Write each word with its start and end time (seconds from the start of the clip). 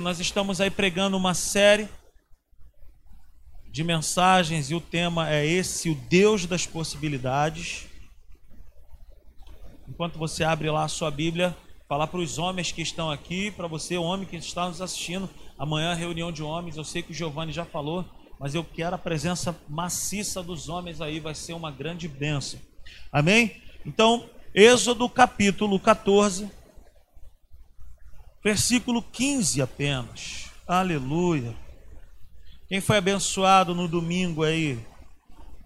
Nós 0.00 0.18
estamos 0.18 0.62
aí 0.62 0.70
pregando 0.70 1.14
uma 1.14 1.34
série 1.34 1.90
de 3.70 3.84
mensagens 3.84 4.70
e 4.70 4.74
o 4.74 4.80
tema 4.80 5.30
é 5.30 5.44
esse, 5.46 5.90
o 5.90 5.94
Deus 5.94 6.46
das 6.46 6.66
possibilidades. 6.66 7.84
Enquanto 9.86 10.18
você 10.18 10.42
abre 10.42 10.70
lá 10.70 10.84
a 10.84 10.88
sua 10.88 11.10
Bíblia, 11.10 11.54
falar 11.86 12.06
para 12.06 12.18
os 12.18 12.38
homens 12.38 12.72
que 12.72 12.80
estão 12.80 13.10
aqui, 13.10 13.50
para 13.50 13.66
você, 13.66 13.98
homem 13.98 14.26
que 14.26 14.36
está 14.36 14.66
nos 14.66 14.80
assistindo, 14.80 15.28
amanhã 15.58 15.92
reunião 15.92 16.32
de 16.32 16.42
homens, 16.42 16.78
eu 16.78 16.84
sei 16.84 17.02
que 17.02 17.12
o 17.12 17.14
Giovanni 17.14 17.52
já 17.52 17.66
falou, 17.66 18.06
mas 18.40 18.54
eu 18.54 18.64
quero 18.64 18.96
a 18.96 18.98
presença 18.98 19.54
maciça 19.68 20.42
dos 20.42 20.70
homens 20.70 21.02
aí, 21.02 21.20
vai 21.20 21.34
ser 21.34 21.52
uma 21.52 21.70
grande 21.70 22.08
bênção. 22.08 22.58
Amém? 23.12 23.60
Então, 23.84 24.30
Êxodo 24.54 25.10
capítulo 25.10 25.78
14, 25.78 26.50
versículo 28.44 29.02
15 29.02 29.62
apenas. 29.62 30.50
Aleluia. 30.68 31.56
Quem 32.68 32.78
foi 32.78 32.98
abençoado 32.98 33.74
no 33.74 33.88
domingo 33.88 34.42
aí? 34.44 34.78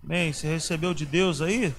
Amém? 0.02 0.32
Você 0.32 0.46
recebeu 0.46 0.94
de 0.94 1.04
Deus 1.04 1.42
aí? 1.42 1.74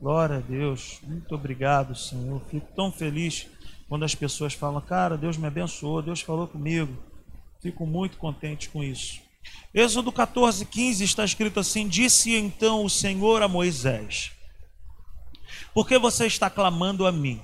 Glória 0.00 0.38
a 0.38 0.40
Deus. 0.40 0.98
Muito 1.04 1.32
obrigado, 1.34 1.94
Senhor. 1.94 2.42
Fico 2.50 2.66
tão 2.74 2.90
feliz 2.90 3.46
quando 3.88 4.04
as 4.04 4.14
pessoas 4.14 4.54
falam, 4.54 4.80
cara, 4.80 5.16
Deus 5.16 5.36
me 5.36 5.46
abençoou, 5.46 6.02
Deus 6.02 6.20
falou 6.20 6.48
comigo. 6.48 6.92
Fico 7.62 7.86
muito 7.86 8.18
contente 8.18 8.68
com 8.68 8.82
isso. 8.82 9.20
Êxodo 9.72 10.10
14, 10.10 10.64
15 10.66 11.04
está 11.04 11.24
escrito 11.24 11.60
assim: 11.60 11.86
Disse 11.86 12.34
então 12.34 12.84
o 12.84 12.90
Senhor 12.90 13.40
a 13.42 13.48
Moisés: 13.48 14.32
Por 15.72 15.86
que 15.86 15.96
você 15.96 16.26
está 16.26 16.50
clamando 16.50 17.06
a 17.06 17.12
mim? 17.12 17.40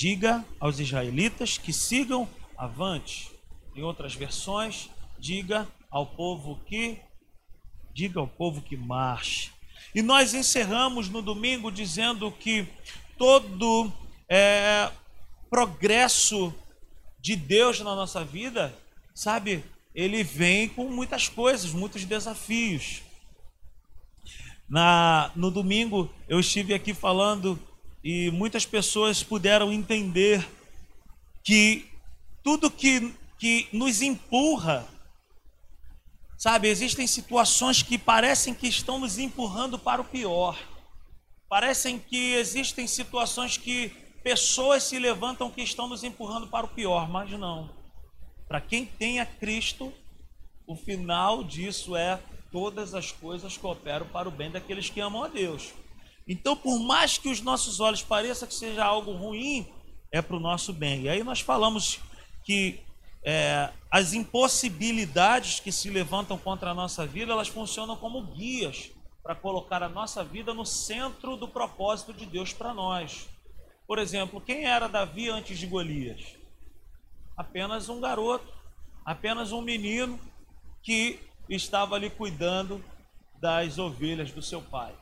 Diga 0.00 0.42
aos 0.58 0.80
israelitas 0.80 1.58
que 1.58 1.74
sigam 1.74 2.26
avante. 2.56 3.30
Em 3.76 3.82
outras 3.82 4.14
versões, 4.14 4.88
diga 5.18 5.68
ao 5.90 6.06
povo 6.06 6.58
que 6.64 6.96
diga 7.92 8.18
ao 8.18 8.26
povo 8.26 8.62
que 8.62 8.78
marche. 8.78 9.50
E 9.94 10.00
nós 10.00 10.32
encerramos 10.32 11.10
no 11.10 11.20
domingo 11.20 11.70
dizendo 11.70 12.32
que 12.32 12.66
todo 13.18 13.92
é, 14.26 14.90
progresso 15.50 16.54
de 17.20 17.36
Deus 17.36 17.78
na 17.80 17.94
nossa 17.94 18.24
vida, 18.24 18.74
sabe, 19.14 19.62
ele 19.94 20.24
vem 20.24 20.66
com 20.66 20.88
muitas 20.88 21.28
coisas, 21.28 21.74
muitos 21.74 22.06
desafios. 22.06 23.02
Na, 24.66 25.30
no 25.36 25.50
domingo 25.50 26.08
eu 26.26 26.40
estive 26.40 26.72
aqui 26.72 26.94
falando 26.94 27.60
e 28.02 28.30
muitas 28.30 28.64
pessoas 28.64 29.22
puderam 29.22 29.72
entender 29.72 30.46
que 31.44 31.88
tudo 32.42 32.70
que, 32.70 33.14
que 33.38 33.68
nos 33.72 34.00
empurra, 34.00 34.86
sabe, 36.38 36.68
existem 36.68 37.06
situações 37.06 37.82
que 37.82 37.98
parecem 37.98 38.54
que 38.54 38.68
estão 38.68 38.98
nos 38.98 39.18
empurrando 39.18 39.78
para 39.78 40.00
o 40.00 40.04
pior. 40.04 40.58
Parecem 41.48 41.98
que 41.98 42.34
existem 42.34 42.86
situações 42.86 43.56
que 43.56 43.88
pessoas 44.22 44.84
se 44.84 44.98
levantam 44.98 45.50
que 45.50 45.62
estão 45.62 45.88
nos 45.88 46.04
empurrando 46.04 46.46
para 46.46 46.66
o 46.66 46.70
pior, 46.70 47.08
mas 47.08 47.30
não. 47.32 47.70
Para 48.48 48.60
quem 48.60 48.86
tem 48.86 49.20
a 49.20 49.26
Cristo, 49.26 49.92
o 50.66 50.76
final 50.76 51.44
disso 51.44 51.96
é 51.96 52.20
todas 52.50 52.94
as 52.94 53.12
coisas 53.12 53.56
cooperam 53.56 54.06
para 54.06 54.28
o 54.28 54.32
bem 54.32 54.50
daqueles 54.50 54.88
que 54.88 55.00
amam 55.00 55.24
a 55.24 55.28
Deus. 55.28 55.72
Então, 56.26 56.56
por 56.56 56.78
mais 56.78 57.18
que 57.18 57.28
os 57.28 57.40
nossos 57.40 57.80
olhos 57.80 58.02
pareça 58.02 58.46
que 58.46 58.54
seja 58.54 58.84
algo 58.84 59.12
ruim, 59.12 59.66
é 60.12 60.20
para 60.20 60.36
o 60.36 60.40
nosso 60.40 60.72
bem. 60.72 61.02
E 61.02 61.08
aí 61.08 61.24
nós 61.24 61.40
falamos 61.40 62.00
que 62.44 62.80
é, 63.24 63.70
as 63.90 64.12
impossibilidades 64.12 65.60
que 65.60 65.70
se 65.70 65.90
levantam 65.90 66.38
contra 66.38 66.70
a 66.70 66.74
nossa 66.74 67.06
vida, 67.06 67.32
elas 67.32 67.48
funcionam 67.48 67.96
como 67.96 68.22
guias 68.22 68.90
para 69.22 69.34
colocar 69.34 69.82
a 69.82 69.88
nossa 69.88 70.24
vida 70.24 70.54
no 70.54 70.64
centro 70.64 71.36
do 71.36 71.46
propósito 71.46 72.12
de 72.12 72.24
Deus 72.24 72.52
para 72.52 72.72
nós. 72.72 73.28
Por 73.86 73.98
exemplo, 73.98 74.40
quem 74.40 74.64
era 74.64 74.88
Davi 74.88 75.28
antes 75.28 75.58
de 75.58 75.66
Golias? 75.66 76.36
Apenas 77.36 77.88
um 77.88 78.00
garoto, 78.00 78.46
apenas 79.04 79.52
um 79.52 79.60
menino 79.60 80.18
que 80.82 81.18
estava 81.48 81.96
ali 81.96 82.08
cuidando 82.08 82.82
das 83.40 83.78
ovelhas 83.78 84.30
do 84.30 84.42
seu 84.42 84.62
pai. 84.62 84.94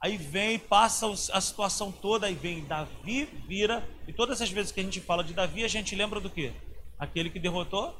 Aí 0.00 0.16
vem, 0.16 0.58
passa 0.58 1.06
a 1.32 1.40
situação 1.40 1.92
toda, 1.92 2.26
aí 2.26 2.34
vem 2.34 2.64
Davi, 2.64 3.28
vira, 3.46 3.86
e 4.08 4.12
todas 4.12 4.40
as 4.40 4.50
vezes 4.50 4.72
que 4.72 4.80
a 4.80 4.82
gente 4.82 5.00
fala 5.00 5.22
de 5.22 5.34
Davi, 5.34 5.62
a 5.62 5.68
gente 5.68 5.94
lembra 5.94 6.18
do 6.18 6.30
quê? 6.30 6.52
Aquele 6.98 7.28
que 7.28 7.38
derrotou. 7.38 7.94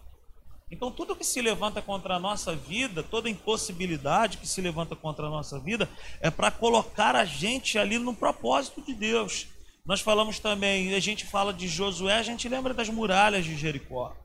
Então, 0.71 0.91
tudo 0.91 1.17
que 1.17 1.25
se 1.25 1.43
levanta 1.43 1.83
contra 1.83 2.15
a 2.15 2.19
nossa 2.19 2.55
vida, 2.55 3.03
toda 3.03 3.29
impossibilidade 3.29 4.39
que 4.39 4.47
se 4.47 4.61
levanta 4.61 4.97
contra 4.97 5.27
a 5.27 5.31
nossa 5.31 5.59
vida, 5.59 5.91
é 6.21 6.31
para 6.31 6.51
colocar 6.51 7.17
a 7.17 7.25
gente 7.25 7.77
ali 7.77 7.99
no 7.99 8.15
propósito 8.15 8.81
de 8.81 8.95
Deus. 8.95 9.49
Nós 9.85 10.01
falamos 10.01 10.39
também, 10.39 10.95
a 10.95 11.01
gente 11.01 11.27
fala 11.27 11.53
de 11.53 11.67
Josué, 11.69 12.15
a 12.15 12.23
gente 12.23 12.49
lembra 12.49 12.73
das 12.73 12.89
muralhas 12.89 13.45
de 13.45 13.57
Jericó. 13.57 14.17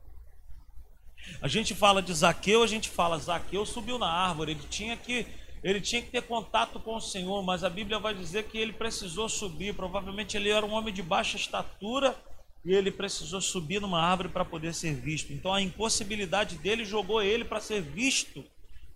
A 1.42 1.48
gente 1.48 1.74
fala 1.74 2.00
de 2.00 2.14
Zaqueu, 2.14 2.62
a 2.62 2.66
gente 2.66 2.88
fala, 2.88 3.18
Zaqueu 3.18 3.66
subiu 3.66 3.98
na 3.98 4.08
árvore, 4.08 4.52
ele 4.52 4.60
tinha 4.70 4.96
que 4.96 5.26
ele 5.66 5.80
tinha 5.80 6.00
que 6.00 6.10
ter 6.10 6.22
contato 6.22 6.78
com 6.78 6.94
o 6.94 7.00
Senhor, 7.00 7.42
mas 7.42 7.64
a 7.64 7.68
Bíblia 7.68 7.98
vai 7.98 8.14
dizer 8.14 8.44
que 8.44 8.56
ele 8.56 8.72
precisou 8.72 9.28
subir. 9.28 9.74
Provavelmente 9.74 10.36
ele 10.36 10.48
era 10.48 10.64
um 10.64 10.72
homem 10.72 10.94
de 10.94 11.02
baixa 11.02 11.36
estatura 11.36 12.16
e 12.64 12.72
ele 12.72 12.92
precisou 12.92 13.40
subir 13.40 13.80
numa 13.80 14.00
árvore 14.00 14.28
para 14.28 14.44
poder 14.44 14.72
ser 14.72 14.94
visto. 14.94 15.32
Então 15.32 15.52
a 15.52 15.60
impossibilidade 15.60 16.56
dele 16.58 16.84
jogou 16.84 17.20
ele 17.20 17.44
para 17.44 17.60
ser 17.60 17.82
visto 17.82 18.44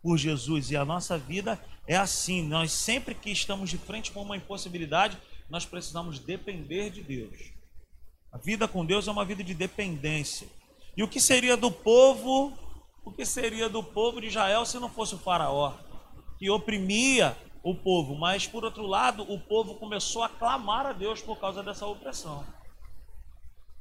por 0.00 0.16
Jesus. 0.16 0.70
E 0.70 0.76
a 0.76 0.84
nossa 0.84 1.18
vida 1.18 1.60
é 1.88 1.96
assim. 1.96 2.46
Nós 2.46 2.70
sempre 2.70 3.16
que 3.16 3.32
estamos 3.32 3.68
de 3.68 3.76
frente 3.76 4.12
com 4.12 4.22
uma 4.22 4.36
impossibilidade, 4.36 5.18
nós 5.48 5.66
precisamos 5.66 6.20
depender 6.20 6.90
de 6.90 7.02
Deus. 7.02 7.34
A 8.30 8.38
vida 8.38 8.68
com 8.68 8.86
Deus 8.86 9.08
é 9.08 9.10
uma 9.10 9.24
vida 9.24 9.42
de 9.42 9.54
dependência. 9.54 10.46
E 10.96 11.02
o 11.02 11.08
que 11.08 11.20
seria 11.20 11.56
do 11.56 11.72
povo? 11.72 12.56
O 13.04 13.10
que 13.10 13.26
seria 13.26 13.68
do 13.68 13.82
povo 13.82 14.20
de 14.20 14.28
Israel 14.28 14.64
se 14.64 14.78
não 14.78 14.88
fosse 14.88 15.16
o 15.16 15.18
faraó? 15.18 15.89
Que 16.40 16.48
oprimia 16.48 17.36
o 17.62 17.74
povo, 17.74 18.14
mas 18.14 18.46
por 18.46 18.64
outro 18.64 18.86
lado, 18.86 19.30
o 19.30 19.38
povo 19.38 19.74
começou 19.74 20.22
a 20.22 20.28
clamar 20.30 20.86
a 20.86 20.92
Deus 20.94 21.20
por 21.20 21.38
causa 21.38 21.62
dessa 21.62 21.86
opressão. 21.86 22.46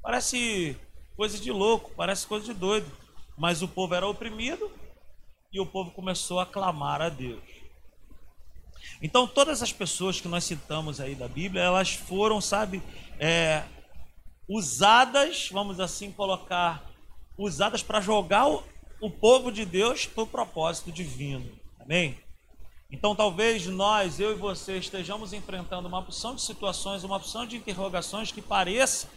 Parece 0.02 0.78
coisa 1.16 1.40
de 1.40 1.52
louco, 1.54 1.92
parece 1.96 2.28
coisa 2.28 2.46
de 2.46 2.54
doido, 2.54 2.92
mas 3.38 3.62
o 3.62 3.68
povo 3.68 3.96
era 3.96 4.06
oprimido 4.06 4.70
e 5.54 5.62
o 5.62 5.66
povo 5.66 5.92
começou 5.92 6.42
a 6.42 6.46
clamar 6.46 7.02
a 7.02 7.08
Deus. 7.08 7.42
Então, 9.02 9.26
todas 9.26 9.64
as 9.64 9.72
pessoas 9.72 10.20
que 10.20 10.28
nós 10.28 10.44
citamos 10.44 11.00
aí 11.00 11.16
da 11.16 11.30
Bíblia, 11.30 11.62
elas 11.62 11.94
foram, 11.94 12.42
sabe, 12.42 12.84
é, 13.18 13.64
usadas, 14.50 15.48
vamos 15.50 15.80
assim 15.80 16.12
colocar, 16.12 16.84
usadas 17.38 17.82
para 17.82 18.02
jogar 18.02 18.50
o, 18.50 18.62
o 19.00 19.10
povo 19.10 19.50
de 19.50 19.64
Deus 19.64 20.06
para 20.06 20.24
o 20.24 20.28
propósito 20.28 20.92
divino. 20.92 21.50
Amém? 21.80 22.18
Então, 22.92 23.16
talvez 23.16 23.68
nós, 23.68 24.20
eu 24.20 24.32
e 24.32 24.36
você, 24.36 24.78
estejamos 24.78 25.32
enfrentando 25.32 25.88
uma 25.88 26.00
opção 26.00 26.34
de 26.34 26.42
situações, 26.42 27.04
uma 27.04 27.18
opção 27.18 27.46
de 27.46 27.56
interrogações 27.56 28.32
que 28.32 28.42
pareçam, 28.42 29.10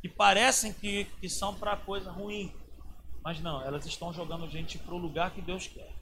que 0.00 0.08
parecem 0.08 0.72
que, 0.72 1.04
que 1.20 1.28
são 1.28 1.54
para 1.54 1.76
coisa 1.76 2.10
ruim. 2.10 2.50
Mas 3.22 3.38
não, 3.40 3.62
elas 3.62 3.84
estão 3.84 4.12
jogando 4.14 4.44
a 4.44 4.48
gente 4.48 4.78
para 4.78 4.94
o 4.94 4.98
lugar 4.98 5.32
que 5.32 5.42
Deus 5.42 5.66
quer. 5.66 5.92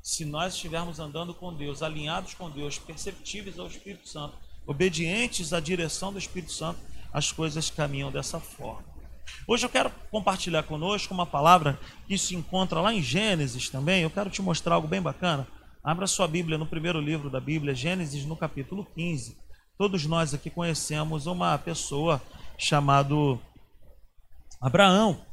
Se 0.00 0.24
nós 0.24 0.54
estivermos 0.54 1.00
andando 1.00 1.34
com 1.34 1.52
Deus, 1.52 1.82
alinhados 1.82 2.34
com 2.34 2.48
Deus, 2.48 2.78
perceptíveis 2.78 3.58
ao 3.58 3.66
Espírito 3.66 4.08
Santo, 4.08 4.36
obedientes 4.64 5.52
à 5.52 5.58
direção 5.58 6.12
do 6.12 6.18
Espírito 6.20 6.52
Santo, 6.52 6.78
as 7.12 7.32
coisas 7.32 7.68
caminham 7.68 8.12
dessa 8.12 8.38
forma. 8.38 8.86
Hoje 9.46 9.66
eu 9.66 9.70
quero 9.70 9.90
compartilhar 10.10 10.62
conosco 10.62 11.12
uma 11.12 11.26
palavra 11.26 11.78
que 12.06 12.16
se 12.16 12.36
encontra 12.36 12.80
lá 12.80 12.94
em 12.94 13.02
Gênesis 13.02 13.68
também. 13.68 14.02
Eu 14.02 14.10
quero 14.10 14.30
te 14.30 14.40
mostrar 14.40 14.76
algo 14.76 14.86
bem 14.86 15.02
bacana. 15.02 15.46
Abra 15.88 16.06
sua 16.06 16.28
Bíblia 16.28 16.58
no 16.58 16.66
primeiro 16.66 17.00
livro 17.00 17.30
da 17.30 17.40
Bíblia, 17.40 17.74
Gênesis, 17.74 18.26
no 18.26 18.36
capítulo 18.36 18.86
15. 18.94 19.38
Todos 19.78 20.04
nós 20.04 20.34
aqui 20.34 20.50
conhecemos 20.50 21.26
uma 21.26 21.56
pessoa 21.56 22.20
chamado 22.58 23.40
Abraão. 24.60 25.24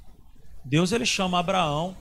Deus 0.64 0.94
ele 0.94 1.06
chama 1.06 1.40
Abraão 1.40 1.94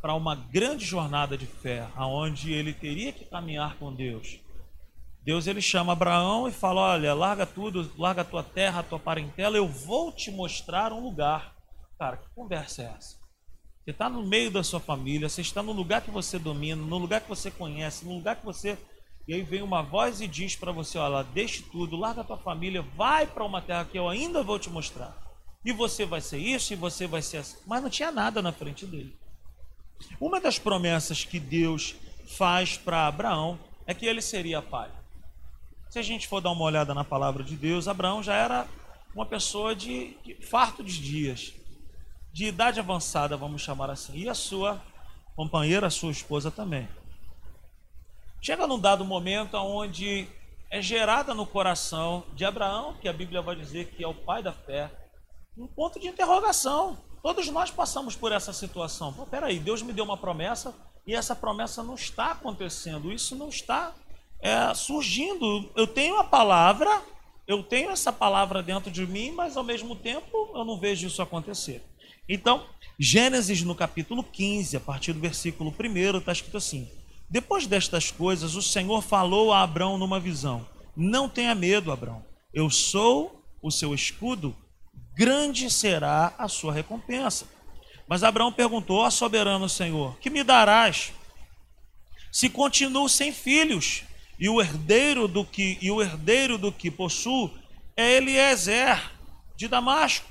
para 0.00 0.14
uma 0.14 0.34
grande 0.34 0.86
jornada 0.86 1.36
de 1.36 1.44
fé, 1.44 1.86
aonde 1.94 2.50
ele 2.50 2.72
teria 2.72 3.12
que 3.12 3.26
caminhar 3.26 3.76
com 3.76 3.94
Deus. 3.94 4.40
Deus 5.22 5.46
ele 5.46 5.60
chama 5.60 5.92
Abraão 5.92 6.48
e 6.48 6.52
fala: 6.52 6.92
"Olha, 6.92 7.12
larga 7.12 7.44
tudo, 7.44 7.92
larga 7.98 8.22
a 8.22 8.24
tua 8.24 8.42
terra, 8.42 8.80
a 8.80 8.84
tua 8.84 8.98
parentela, 8.98 9.58
eu 9.58 9.68
vou 9.68 10.10
te 10.10 10.30
mostrar 10.30 10.94
um 10.94 11.00
lugar". 11.00 11.54
Cara, 11.98 12.16
que 12.16 12.34
conversa 12.34 12.84
é 12.84 12.94
essa? 12.96 13.19
Você 13.84 13.90
está 13.90 14.08
no 14.08 14.22
meio 14.22 14.50
da 14.50 14.62
sua 14.62 14.78
família, 14.78 15.28
você 15.28 15.40
está 15.40 15.62
no 15.62 15.72
lugar 15.72 16.02
que 16.02 16.10
você 16.10 16.38
domina, 16.38 16.80
no 16.80 16.98
lugar 16.98 17.20
que 17.20 17.28
você 17.28 17.50
conhece, 17.50 18.04
no 18.04 18.14
lugar 18.14 18.36
que 18.36 18.44
você. 18.44 18.78
E 19.26 19.34
aí 19.34 19.42
vem 19.42 19.62
uma 19.62 19.82
voz 19.82 20.20
e 20.20 20.28
diz 20.28 20.54
para 20.54 20.72
você: 20.72 20.98
olha, 20.98 21.24
deixe 21.24 21.62
tudo, 21.62 21.96
larga 21.96 22.20
a 22.20 22.24
tua 22.24 22.36
família, 22.36 22.82
vai 22.82 23.26
para 23.26 23.44
uma 23.44 23.62
terra 23.62 23.84
que 23.84 23.98
eu 23.98 24.08
ainda 24.08 24.42
vou 24.42 24.58
te 24.58 24.68
mostrar. 24.68 25.16
e 25.64 25.72
você 25.72 26.06
vai 26.06 26.20
ser 26.20 26.38
isso, 26.38 26.72
e 26.72 26.76
você 26.76 27.06
vai 27.06 27.22
ser 27.22 27.38
assim. 27.38 27.58
Mas 27.66 27.82
não 27.82 27.90
tinha 27.90 28.10
nada 28.10 28.40
na 28.40 28.52
frente 28.52 28.86
dele. 28.86 29.18
Uma 30.20 30.40
das 30.40 30.58
promessas 30.58 31.24
que 31.24 31.38
Deus 31.38 31.94
faz 32.26 32.76
para 32.76 33.06
Abraão 33.06 33.58
é 33.86 33.94
que 33.94 34.06
ele 34.06 34.22
seria 34.22 34.62
pai. 34.62 34.90
Se 35.90 35.98
a 35.98 36.02
gente 36.02 36.28
for 36.28 36.40
dar 36.40 36.52
uma 36.52 36.64
olhada 36.64 36.94
na 36.94 37.04
palavra 37.04 37.42
de 37.42 37.56
Deus, 37.56 37.88
Abraão 37.88 38.22
já 38.22 38.34
era 38.34 38.66
uma 39.14 39.26
pessoa 39.26 39.74
de, 39.74 40.16
farto 40.48 40.84
de 40.84 41.00
dias, 41.00 41.52
de 42.32 42.46
idade 42.46 42.80
avançada, 42.80 43.36
vamos 43.36 43.62
chamar 43.62 43.90
assim, 43.90 44.16
e 44.16 44.28
a 44.28 44.34
sua 44.34 44.80
companheira, 45.34 45.86
a 45.86 45.90
sua 45.90 46.12
esposa 46.12 46.50
também. 46.50 46.88
Chega 48.40 48.66
num 48.66 48.78
dado 48.78 49.04
momento 49.04 49.54
onde 49.56 50.28
é 50.70 50.80
gerada 50.80 51.34
no 51.34 51.44
coração 51.44 52.24
de 52.34 52.44
Abraão, 52.44 52.94
que 53.00 53.08
a 53.08 53.12
Bíblia 53.12 53.42
vai 53.42 53.56
dizer 53.56 53.86
que 53.86 54.04
é 54.04 54.08
o 54.08 54.14
pai 54.14 54.42
da 54.42 54.52
fé, 54.52 54.90
um 55.58 55.66
ponto 55.66 55.98
de 55.98 56.06
interrogação. 56.06 56.96
Todos 57.22 57.48
nós 57.48 57.70
passamos 57.70 58.16
por 58.16 58.32
essa 58.32 58.52
situação. 58.52 59.12
Pô, 59.12 59.26
peraí, 59.26 59.58
Deus 59.58 59.82
me 59.82 59.92
deu 59.92 60.04
uma 60.04 60.16
promessa 60.16 60.74
e 61.06 61.14
essa 61.14 61.34
promessa 61.34 61.82
não 61.82 61.94
está 61.94 62.30
acontecendo, 62.30 63.12
isso 63.12 63.34
não 63.34 63.48
está 63.48 63.92
é, 64.40 64.72
surgindo. 64.72 65.70
Eu 65.76 65.86
tenho 65.86 66.16
a 66.18 66.24
palavra, 66.24 67.02
eu 67.46 67.62
tenho 67.62 67.90
essa 67.90 68.12
palavra 68.12 68.62
dentro 68.62 68.90
de 68.90 69.06
mim, 69.06 69.32
mas 69.32 69.56
ao 69.56 69.64
mesmo 69.64 69.96
tempo 69.96 70.50
eu 70.54 70.64
não 70.64 70.78
vejo 70.78 71.06
isso 71.06 71.20
acontecer. 71.20 71.84
Então, 72.32 72.64
Gênesis 72.96 73.62
no 73.62 73.74
capítulo 73.74 74.22
15, 74.22 74.76
a 74.76 74.80
partir 74.80 75.12
do 75.12 75.18
versículo 75.18 75.74
1, 75.76 76.18
está 76.18 76.30
escrito 76.30 76.56
assim: 76.56 76.88
Depois 77.28 77.66
destas 77.66 78.12
coisas, 78.12 78.54
o 78.54 78.62
Senhor 78.62 79.02
falou 79.02 79.52
a 79.52 79.64
Abraão 79.64 79.98
numa 79.98 80.20
visão: 80.20 80.64
Não 80.96 81.28
tenha 81.28 81.56
medo, 81.56 81.90
Abraão, 81.90 82.24
eu 82.54 82.70
sou 82.70 83.44
o 83.60 83.68
seu 83.68 83.92
escudo, 83.92 84.56
grande 85.12 85.68
será 85.68 86.32
a 86.38 86.46
sua 86.46 86.72
recompensa. 86.72 87.48
Mas 88.06 88.22
Abraão 88.22 88.52
perguntou: 88.52 88.98
Ó 88.98 89.10
soberano 89.10 89.68
Senhor, 89.68 90.16
que 90.18 90.30
me 90.30 90.44
darás 90.44 91.12
se 92.30 92.48
continuo 92.48 93.08
sem 93.08 93.32
filhos? 93.32 94.04
E 94.38 94.48
o 94.48 94.60
herdeiro 94.60 95.26
do 95.26 95.44
que 95.44 95.76
e 95.82 95.90
o 95.90 96.00
herdeiro 96.00 96.56
do 96.56 96.70
que 96.70 96.92
possuo 96.92 97.50
é 97.96 98.18
Eliezer 98.18 99.10
de 99.56 99.66
Damasco. 99.66 100.30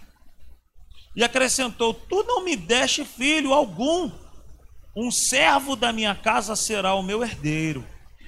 E 1.19 1.23
acrescentou: 1.23 1.93
Tu 1.93 2.23
não 2.23 2.43
me 2.43 2.55
deste 2.55 3.05
filho 3.05 3.53
algum. 3.53 4.09
Um 4.95 5.11
servo 5.11 5.75
da 5.75 5.93
minha 5.93 6.15
casa 6.15 6.55
será 6.55 6.95
o 6.95 7.03
meu 7.03 7.21
herdeiro. 7.21 7.85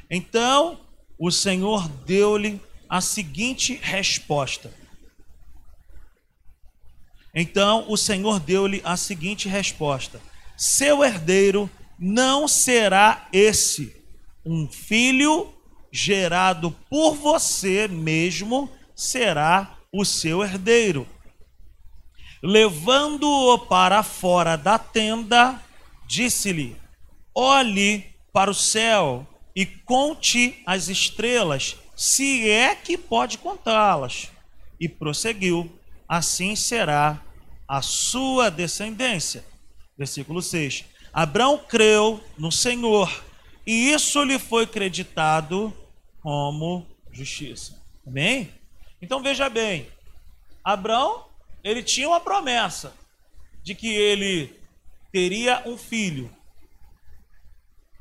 Então 0.10 0.80
o 1.18 1.32
Senhor 1.32 1.88
deu-lhe 1.88 2.62
a 2.88 3.02
seguinte 3.02 3.80
resposta: 3.82 4.72
então 7.34 7.86
o 7.90 7.96
Senhor 7.96 8.40
deu-lhe 8.40 8.82
a 8.84 8.98
seguinte 8.98 9.48
resposta: 9.48 10.22
Seu 10.58 11.04
herdeiro 11.04 11.70
não 11.98 12.48
será 12.48 13.28
esse, 13.32 13.96
um 14.46 14.68
filho 14.68 15.54
gerado 15.92 16.72
por 16.90 17.16
você 17.16 17.88
mesmo 17.88 18.70
será 18.94 19.78
o 19.94 20.04
seu 20.04 20.44
herdeiro. 20.44 21.08
Levando-o 22.42 23.60
para 23.60 24.02
fora 24.02 24.56
da 24.56 24.80
tenda, 24.80 25.62
disse-lhe: 26.08 26.76
Olhe 27.36 28.06
para 28.34 28.50
o 28.50 28.56
céu 28.56 29.28
e 29.56 29.66
conte 29.66 30.62
as 30.66 30.88
estrelas, 30.88 31.76
se 31.96 32.50
é 32.50 32.76
que 32.76 32.98
pode 32.98 33.38
contá-las. 33.38 34.30
E 34.80 34.90
prosseguiu: 34.90 35.72
assim 36.08 36.56
será 36.56 37.22
a 37.68 37.82
sua 37.82 38.50
descendência. 38.50 39.46
Versículo 39.98 40.42
6. 40.42 40.84
Abraão 41.14 41.58
creu 41.58 42.22
no 42.38 42.52
Senhor, 42.52 43.24
e 43.66 43.92
isso 43.92 44.24
lhe 44.24 44.40
foi 44.40 44.66
creditado 44.66 45.74
como 46.22 46.86
justiça. 47.12 47.82
Amém? 48.06 48.52
Então 49.02 49.22
veja 49.22 49.50
bem, 49.50 49.88
Abraão, 50.64 51.26
ele 51.64 51.84
tinha 51.84 52.08
uma 52.08 52.20
promessa 52.20 52.94
de 53.64 53.76
que 53.76 53.94
ele 53.94 54.60
teria 55.12 55.64
um 55.66 55.78
filho. 55.78 56.36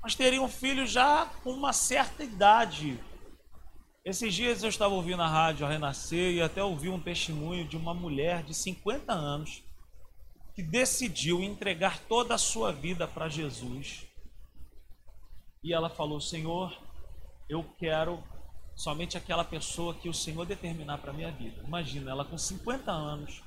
Mas 0.03 0.15
teria 0.15 0.41
um 0.41 0.49
filho 0.49 0.87
já 0.87 1.27
com 1.43 1.53
uma 1.53 1.73
certa 1.73 2.25
idade, 2.25 2.99
esses 4.03 4.33
dias 4.33 4.63
eu 4.63 4.71
estava 4.71 4.95
ouvindo 4.95 5.23
a 5.23 5.29
rádio 5.29 5.67
a 5.67 5.69
Renascer 5.69 6.33
e 6.33 6.41
até 6.41 6.65
ouvi 6.65 6.89
um 6.89 6.99
testemunho 6.99 7.67
de 7.67 7.77
uma 7.77 7.93
mulher 7.93 8.43
de 8.43 8.55
50 8.55 9.13
anos 9.13 9.63
que 10.55 10.63
decidiu 10.63 11.43
entregar 11.43 11.99
toda 12.09 12.35
a 12.35 12.39
sua 12.39 12.73
vida 12.73 13.07
para 13.07 13.29
Jesus. 13.29 14.07
E 15.63 15.75
ela 15.75 15.91
falou: 15.91 16.19
Senhor, 16.19 16.75
eu 17.47 17.63
quero 17.79 18.25
somente 18.75 19.19
aquela 19.19 19.45
pessoa 19.45 19.95
que 19.95 20.09
o 20.09 20.15
Senhor 20.15 20.47
determinar 20.47 20.97
para 20.97 21.11
a 21.11 21.15
minha 21.15 21.31
vida. 21.31 21.63
Imagina, 21.63 22.11
ela 22.11 22.25
com 22.25 22.39
50 22.39 22.91
anos, 22.91 23.43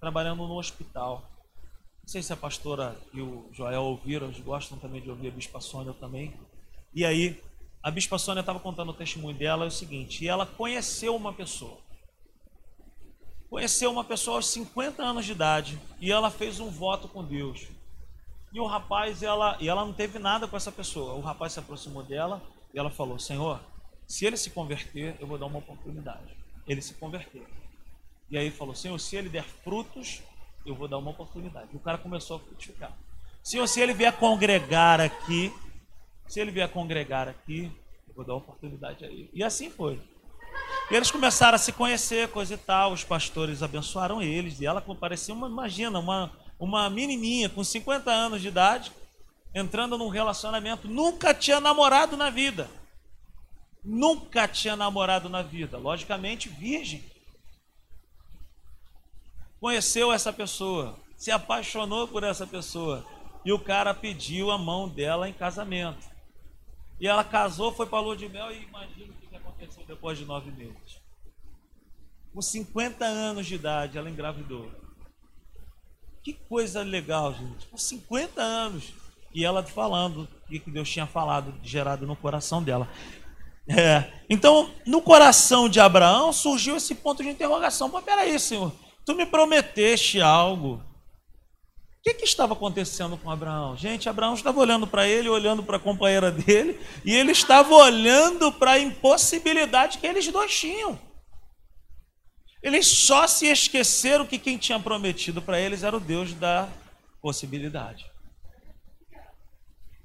trabalhando 0.00 0.46
no 0.46 0.58
hospital. 0.58 1.22
Não 2.02 2.08
sei 2.08 2.22
se 2.22 2.32
a 2.32 2.36
pastora 2.36 2.96
e 3.12 3.20
o 3.20 3.48
Joel 3.52 3.82
ouviram, 3.82 4.28
eles 4.28 4.40
gostam 4.40 4.78
também 4.78 5.00
de 5.00 5.10
ouvir 5.10 5.28
a 5.28 5.30
Bispa 5.30 5.60
Sônia 5.60 5.92
também. 5.92 6.34
E 6.94 7.04
aí, 7.04 7.42
a 7.82 7.90
Bispa 7.90 8.18
Sônia 8.18 8.40
estava 8.40 8.58
contando 8.58 8.90
o 8.90 8.94
testemunho 8.94 9.36
dela, 9.36 9.64
é 9.64 9.68
o 9.68 9.70
seguinte, 9.70 10.26
ela 10.26 10.46
conheceu 10.46 11.14
uma 11.14 11.32
pessoa. 11.32 11.78
Conheceu 13.50 13.90
uma 13.90 14.04
pessoa 14.04 14.36
aos 14.36 14.46
50 14.48 15.02
anos 15.02 15.24
de 15.24 15.32
idade 15.32 15.80
e 16.00 16.12
ela 16.12 16.30
fez 16.30 16.60
um 16.60 16.70
voto 16.70 17.08
com 17.08 17.24
Deus. 17.24 17.66
E 18.52 18.60
o 18.60 18.66
rapaz, 18.66 19.22
ela, 19.22 19.56
e 19.60 19.68
ela 19.68 19.84
não 19.84 19.92
teve 19.92 20.18
nada 20.18 20.46
com 20.46 20.56
essa 20.56 20.72
pessoa. 20.72 21.14
O 21.14 21.20
rapaz 21.20 21.52
se 21.52 21.58
aproximou 21.58 22.02
dela 22.02 22.42
e 22.72 22.78
ela 22.78 22.90
falou: 22.90 23.18
Senhor, 23.18 23.60
se 24.06 24.24
ele 24.24 24.36
se 24.36 24.50
converter, 24.50 25.16
eu 25.20 25.26
vou 25.26 25.38
dar 25.38 25.46
uma 25.46 25.58
oportunidade. 25.58 26.36
Ele 26.66 26.80
se 26.80 26.94
converteu. 26.94 27.46
E 28.30 28.36
aí 28.36 28.50
falou: 28.50 28.74
Senhor, 28.74 28.98
se 28.98 29.16
ele 29.16 29.28
der 29.28 29.44
frutos, 29.44 30.22
eu 30.66 30.74
vou 30.74 30.88
dar 30.88 30.98
uma 30.98 31.10
oportunidade. 31.10 31.68
E 31.72 31.76
o 31.76 31.80
cara 31.80 31.98
começou 31.98 32.36
a 32.36 32.40
frutificar. 32.40 32.92
Senhor, 33.42 33.66
se 33.66 33.80
ele 33.80 33.94
vier 33.94 34.12
congregar 34.12 35.00
aqui, 35.00 35.52
se 36.26 36.40
ele 36.40 36.50
vier 36.50 36.68
congregar 36.68 37.28
aqui, 37.28 37.72
eu 38.06 38.14
vou 38.14 38.24
dar 38.24 38.34
oportunidade 38.34 39.04
a 39.04 39.08
ele. 39.08 39.30
E 39.32 39.42
assim 39.42 39.70
foi. 39.70 40.00
E 40.90 40.94
eles 40.94 41.10
começaram 41.10 41.56
a 41.56 41.58
se 41.58 41.72
conhecer, 41.72 42.28
coisa 42.28 42.54
e 42.54 42.58
tal. 42.58 42.92
Os 42.92 43.04
pastores 43.04 43.62
abençoaram 43.62 44.22
eles. 44.22 44.60
E 44.60 44.66
ela 44.66 44.80
parecia 44.80 45.34
uma, 45.34 45.48
imagina, 45.48 45.98
uma, 45.98 46.30
uma 46.58 46.90
menininha 46.90 47.48
com 47.48 47.62
50 47.62 48.10
anos 48.10 48.42
de 48.42 48.48
idade, 48.48 48.92
entrando 49.54 49.96
num 49.96 50.08
relacionamento. 50.08 50.88
Nunca 50.88 51.32
tinha 51.32 51.60
namorado 51.60 52.16
na 52.16 52.30
vida. 52.30 52.68
Nunca 53.84 54.46
tinha 54.48 54.76
namorado 54.76 55.28
na 55.28 55.42
vida. 55.42 55.78
Logicamente, 55.78 56.48
virgem. 56.48 57.02
Conheceu 59.60 60.12
essa 60.12 60.32
pessoa, 60.32 60.96
se 61.16 61.30
apaixonou 61.30 62.06
por 62.06 62.22
essa 62.22 62.46
pessoa. 62.46 63.04
E 63.44 63.52
o 63.52 63.58
cara 63.58 63.94
pediu 63.94 64.50
a 64.50 64.58
mão 64.58 64.88
dela 64.88 65.28
em 65.28 65.32
casamento. 65.32 66.06
E 67.00 67.06
ela 67.06 67.24
casou, 67.24 67.72
foi 67.72 67.86
para 67.86 67.98
a 67.98 68.02
lua 68.02 68.16
de 68.16 68.28
mel 68.28 68.52
e 68.52 68.64
imagina 68.64 69.12
o 69.12 69.28
que 69.28 69.36
aconteceu 69.36 69.84
depois 69.86 70.18
de 70.18 70.24
nove 70.24 70.50
meses. 70.50 71.00
Com 72.32 72.42
50 72.42 73.04
anos 73.04 73.46
de 73.46 73.54
idade, 73.54 73.98
ela 73.98 74.10
engravidou. 74.10 74.70
Que 76.22 76.32
coisa 76.32 76.82
legal, 76.82 77.32
gente. 77.32 77.66
Com 77.66 77.78
50 77.78 78.42
anos. 78.42 78.92
E 79.34 79.44
ela 79.44 79.62
falando 79.62 80.28
o 80.46 80.48
que 80.48 80.70
Deus 80.70 80.90
tinha 80.90 81.06
falado, 81.06 81.54
gerado 81.62 82.06
no 82.06 82.16
coração 82.16 82.62
dela. 82.62 82.88
É. 83.68 84.10
Então, 84.28 84.70
no 84.86 85.00
coração 85.02 85.68
de 85.68 85.78
Abraão 85.78 86.32
surgiu 86.32 86.76
esse 86.76 86.94
ponto 86.94 87.22
de 87.22 87.28
interrogação. 87.28 87.88
Mas 87.88 88.04
peraí, 88.04 88.38
Senhor, 88.38 88.72
tu 89.08 89.14
me 89.14 89.26
prometeste 89.26 90.20
algo 90.20 90.82
que, 92.08 92.14
que 92.14 92.24
estava 92.24 92.54
acontecendo 92.54 93.16
com 93.16 93.30
Abraão? 93.30 93.76
Gente, 93.76 94.08
Abraão 94.08 94.34
estava 94.34 94.58
olhando 94.58 94.86
para 94.86 95.06
ele, 95.06 95.28
olhando 95.28 95.62
para 95.62 95.76
a 95.76 95.80
companheira 95.80 96.30
dele, 96.30 96.78
e 97.04 97.14
ele 97.14 97.32
estava 97.32 97.74
olhando 97.74 98.52
para 98.52 98.72
a 98.72 98.78
impossibilidade 98.78 99.98
que 99.98 100.06
eles 100.06 100.26
dois 100.28 100.56
tinham. 100.56 100.98
Eles 102.62 102.86
só 102.86 103.26
se 103.26 103.46
esqueceram 103.46 104.26
que 104.26 104.38
quem 104.38 104.56
tinha 104.56 104.80
prometido 104.80 105.40
para 105.40 105.60
eles 105.60 105.82
era 105.82 105.96
o 105.96 106.00
Deus 106.00 106.34
da 106.34 106.68
possibilidade. 107.20 108.06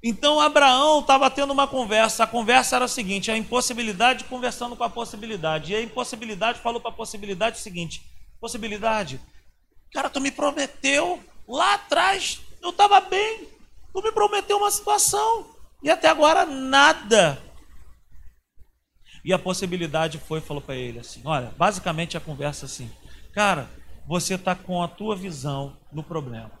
Então 0.02 0.38
Abraão 0.38 1.00
estava 1.00 1.30
tendo 1.30 1.52
uma 1.52 1.66
conversa. 1.66 2.24
A 2.24 2.26
conversa 2.26 2.76
era 2.76 2.84
a 2.84 2.88
seguinte: 2.88 3.30
a 3.30 3.36
impossibilidade 3.36 4.24
conversando 4.24 4.76
com 4.76 4.84
a 4.84 4.90
possibilidade. 4.90 5.72
E 5.72 5.76
a 5.76 5.82
impossibilidade 5.82 6.60
falou 6.60 6.80
para 6.80 6.90
a 6.90 6.94
possibilidade 6.94 7.56
o 7.56 7.60
seguinte: 7.60 8.02
possibilidade, 8.44 9.20
cara, 9.92 10.10
tu 10.10 10.20
me 10.20 10.30
prometeu 10.30 11.22
Lá 11.46 11.74
atrás 11.74 12.40
eu 12.62 12.70
estava 12.70 13.00
bem. 13.00 13.48
Tu 13.92 14.02
me 14.02 14.10
prometeu 14.12 14.56
uma 14.56 14.70
situação. 14.70 15.54
E 15.82 15.90
até 15.90 16.08
agora 16.08 16.46
nada. 16.46 17.40
E 19.24 19.32
a 19.32 19.38
possibilidade 19.38 20.18
foi, 20.18 20.40
falou 20.40 20.62
para 20.62 20.74
ele 20.74 20.98
assim: 20.98 21.22
olha, 21.24 21.52
basicamente 21.56 22.16
a 22.16 22.20
conversa 22.20 22.66
assim, 22.66 22.90
cara, 23.32 23.68
você 24.06 24.34
está 24.34 24.54
com 24.54 24.82
a 24.82 24.88
tua 24.88 25.14
visão 25.14 25.76
no 25.92 26.02
problema. 26.02 26.52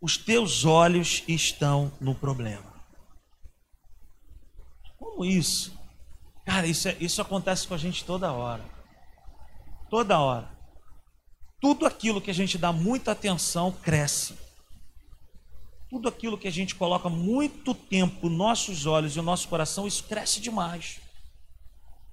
Os 0.00 0.16
teus 0.16 0.64
olhos 0.64 1.22
estão 1.28 1.92
no 2.00 2.14
problema. 2.14 2.70
Como 4.96 5.24
isso? 5.24 5.78
Cara, 6.46 6.66
isso, 6.66 6.88
é, 6.88 6.96
isso 7.00 7.20
acontece 7.20 7.68
com 7.68 7.74
a 7.74 7.78
gente 7.78 8.04
toda 8.04 8.32
hora. 8.32 8.64
Toda 9.90 10.20
hora. 10.20 10.48
Tudo 11.60 11.84
aquilo 11.84 12.20
que 12.20 12.30
a 12.30 12.34
gente 12.34 12.56
dá 12.56 12.72
muita 12.72 13.10
atenção 13.10 13.72
cresce. 13.72 14.38
Tudo 15.90 16.08
aquilo 16.08 16.38
que 16.38 16.46
a 16.46 16.52
gente 16.52 16.76
coloca 16.76 17.08
muito 17.08 17.74
tempo 17.74 18.28
nossos 18.28 18.86
olhos 18.86 19.16
e 19.16 19.20
o 19.20 19.22
nosso 19.22 19.48
coração, 19.48 19.86
isso 19.88 20.04
cresce 20.04 20.40
demais. 20.40 21.00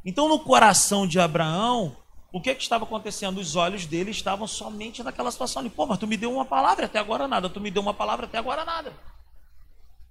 Então, 0.03 0.27
no 0.27 0.39
coração 0.39 1.05
de 1.05 1.19
Abraão, 1.19 1.95
o 2.33 2.41
que, 2.41 2.55
que 2.55 2.63
estava 2.63 2.83
acontecendo? 2.83 3.37
Os 3.37 3.55
olhos 3.55 3.85
dele 3.85 4.09
estavam 4.09 4.47
somente 4.47 5.03
naquela 5.03 5.31
situação. 5.31 5.61
Ele, 5.61 5.69
Pô, 5.69 5.85
mas 5.85 5.99
tu 5.99 6.07
me 6.07 6.17
deu 6.17 6.33
uma 6.33 6.45
palavra 6.45 6.87
até 6.87 6.97
agora 6.97 7.27
nada. 7.27 7.49
Tu 7.49 7.61
me 7.61 7.69
deu 7.69 7.81
uma 7.81 7.93
palavra 7.93 8.25
até 8.25 8.37
agora 8.39 8.65
nada. 8.65 8.91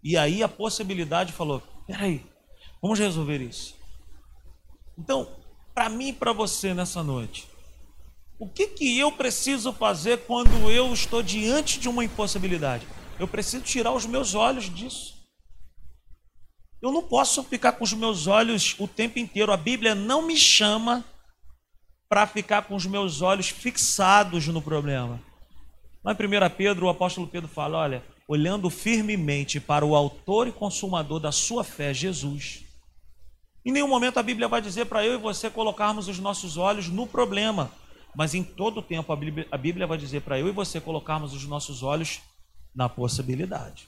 E 0.03 0.17
aí 0.17 0.43
a 0.43 0.49
possibilidade 0.49 1.33
falou: 1.33 1.61
peraí, 1.87 2.25
vamos 2.81 2.99
resolver 2.99 3.41
isso. 3.41 3.75
Então, 4.97 5.29
para 5.75 5.89
mim 5.89 6.09
e 6.09 6.13
para 6.13 6.33
você 6.33 6.73
nessa 6.73 7.03
noite, 7.03 7.49
o 8.39 8.49
que, 8.49 8.67
que 8.69 8.99
eu 8.99 9.11
preciso 9.13 9.73
fazer 9.73 10.27
quando 10.27 10.71
eu 10.71 10.93
estou 10.93 11.23
diante 11.23 11.81
de 11.81 11.89
uma 11.89 12.05
impossibilidade? 12.05 12.87
Eu 13.19 13.27
preciso 13.27 13.65
tirar 13.65 13.93
os 13.93 14.05
meus 14.05 14.35
olhos 14.35 14.73
disso. 14.73 15.17
Eu 16.83 16.93
não 16.93 17.03
posso 17.03 17.43
ficar 17.43 17.73
com 17.73 17.85
os 17.85 17.95
meus 17.95 18.27
olhos 18.27 18.77
o 18.79 18.87
tempo 18.87 19.19
inteiro. 19.19 19.53
A 19.53 19.57
Bíblia 19.57 19.95
não 19.95 20.23
me 20.23 20.37
chama 20.37 21.05
para 22.09 22.27
ficar 22.27 22.63
com 22.63 22.75
os 22.75 22.85
meus 22.85 23.23
olhos 23.23 23.49
fixados 23.49 24.47
no 24.49 24.61
problema. 24.61 25.21
Lá 26.05 26.13
em 26.13 26.15
1 26.15 26.51
Pedro, 26.57 26.87
o 26.87 26.89
apóstolo 26.91 27.27
Pedro 27.27 27.49
fala: 27.49 27.79
olha, 27.79 28.05
olhando 28.29 28.69
firmemente 28.69 29.59
para 29.59 29.85
o 29.85 29.97
autor 29.97 30.47
e 30.47 30.53
consumador 30.53 31.19
da 31.19 31.33
sua 31.33 31.65
fé, 31.65 31.95
Jesus. 31.95 32.65
Em 33.65 33.73
nenhum 33.73 33.89
momento 33.89 34.19
a 34.19 34.23
Bíblia 34.23 34.47
vai 34.47 34.61
dizer 34.61 34.85
para 34.85 35.05
eu 35.05 35.15
e 35.15 35.19
você 35.19 35.51
colocarmos 35.51 36.07
os 36.07 36.19
nossos 36.19 36.57
olhos 36.57 36.89
no 36.89 37.07
problema, 37.07 37.73
mas 38.17 38.33
em 38.33 38.43
todo 38.43 38.81
tempo 38.81 39.13
a 39.13 39.17
Bíblia, 39.17 39.47
a 39.51 39.59
Bíblia 39.59 39.87
vai 39.87 39.99
dizer 39.99 40.23
para 40.23 40.39
eu 40.39 40.49
e 40.49 40.53
você 40.53 40.81
colocarmos 40.81 41.35
os 41.35 41.45
nossos 41.45 41.83
olhos 41.83 42.21
na 42.75 42.89
possibilidade. 42.89 43.87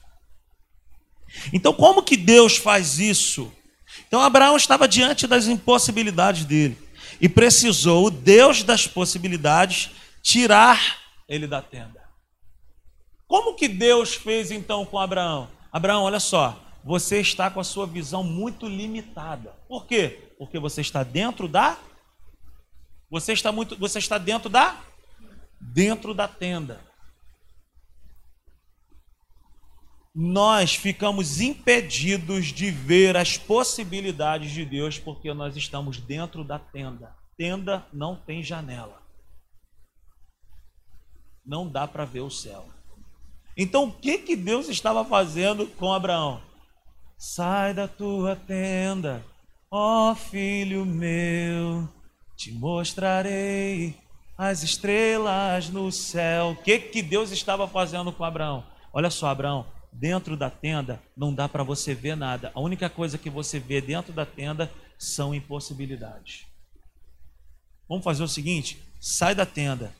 Então, 1.51 1.73
como 1.73 2.03
que 2.03 2.15
Deus 2.15 2.55
faz 2.55 2.99
isso? 2.99 3.51
Então, 4.07 4.21
Abraão 4.21 4.55
estava 4.55 4.87
diante 4.87 5.25
das 5.25 5.47
impossibilidades 5.47 6.45
dele 6.45 6.77
e 7.19 7.27
precisou 7.27 8.05
o 8.05 8.11
Deus 8.11 8.61
das 8.61 8.85
possibilidades 8.85 9.89
tirar 10.21 10.99
ele 11.27 11.47
da 11.47 11.61
tenda. 11.61 11.99
Como 13.27 13.55
que 13.55 13.67
Deus 13.67 14.13
fez 14.13 14.51
então 14.51 14.85
com 14.85 14.99
Abraão? 14.99 15.47
Abraão, 15.71 16.03
olha 16.03 16.19
só, 16.19 16.59
você 16.83 17.19
está 17.19 17.49
com 17.49 17.59
a 17.59 17.63
sua 17.63 17.87
visão 17.87 18.23
muito 18.23 18.67
limitada. 18.67 19.55
Por 19.67 19.87
quê? 19.87 20.31
Porque 20.37 20.59
você 20.59 20.81
está 20.81 21.03
dentro 21.03 21.47
da 21.47 21.77
você 23.09 23.33
está 23.33 23.51
muito 23.51 23.75
você 23.77 23.99
está 23.99 24.17
dentro 24.17 24.49
da 24.49 24.81
dentro 25.59 26.13
da 26.13 26.27
tenda. 26.27 26.89
nós 30.21 30.75
ficamos 30.75 31.39
impedidos 31.39 32.47
de 32.47 32.69
ver 32.71 33.15
as 33.15 33.37
possibilidades 33.37 34.51
de 34.51 34.65
Deus 34.65 34.99
porque 34.99 35.33
nós 35.33 35.55
estamos 35.55 35.97
dentro 35.97 36.43
da 36.43 36.59
tenda. 36.59 37.15
Tenda 37.37 37.85
não 37.93 38.17
tem 38.17 38.43
janela. 38.43 39.01
Não 41.45 41.67
dá 41.67 41.87
para 41.87 42.03
ver 42.03 42.19
o 42.19 42.29
céu. 42.29 42.67
Então, 43.55 43.85
o 43.85 43.91
que, 43.91 44.17
que 44.17 44.35
Deus 44.35 44.67
estava 44.67 45.05
fazendo 45.05 45.67
com 45.67 45.93
Abraão? 45.93 46.41
Sai 47.17 47.73
da 47.73 47.87
tua 47.87 48.35
tenda, 48.35 49.25
ó 49.69 50.15
filho 50.15 50.85
meu, 50.85 51.87
te 52.39 52.53
mostrarei 52.53 53.93
as 54.37 54.63
estrelas 54.63 55.69
no 55.69 55.91
céu. 55.91 56.51
O 56.51 56.55
que, 56.55 56.79
que 56.79 57.01
Deus 57.01 57.31
estava 57.31 57.67
fazendo 57.67 58.13
com 58.13 58.23
Abraão? 58.23 58.65
Olha 58.93 59.09
só, 59.09 59.27
Abraão, 59.27 59.67
dentro 59.91 60.37
da 60.37 60.49
tenda 60.49 61.03
não 61.17 61.35
dá 61.35 61.49
para 61.49 61.63
você 61.63 61.93
ver 61.93 62.15
nada. 62.15 62.49
A 62.55 62.61
única 62.61 62.89
coisa 62.89 63.17
que 63.17 63.29
você 63.29 63.59
vê 63.59 63.81
dentro 63.81 64.13
da 64.13 64.25
tenda 64.25 64.71
são 64.97 65.35
impossibilidades. 65.35 66.45
Vamos 67.89 68.05
fazer 68.05 68.23
o 68.23 68.27
seguinte: 68.27 68.81
sai 69.01 69.35
da 69.35 69.45
tenda. 69.45 69.93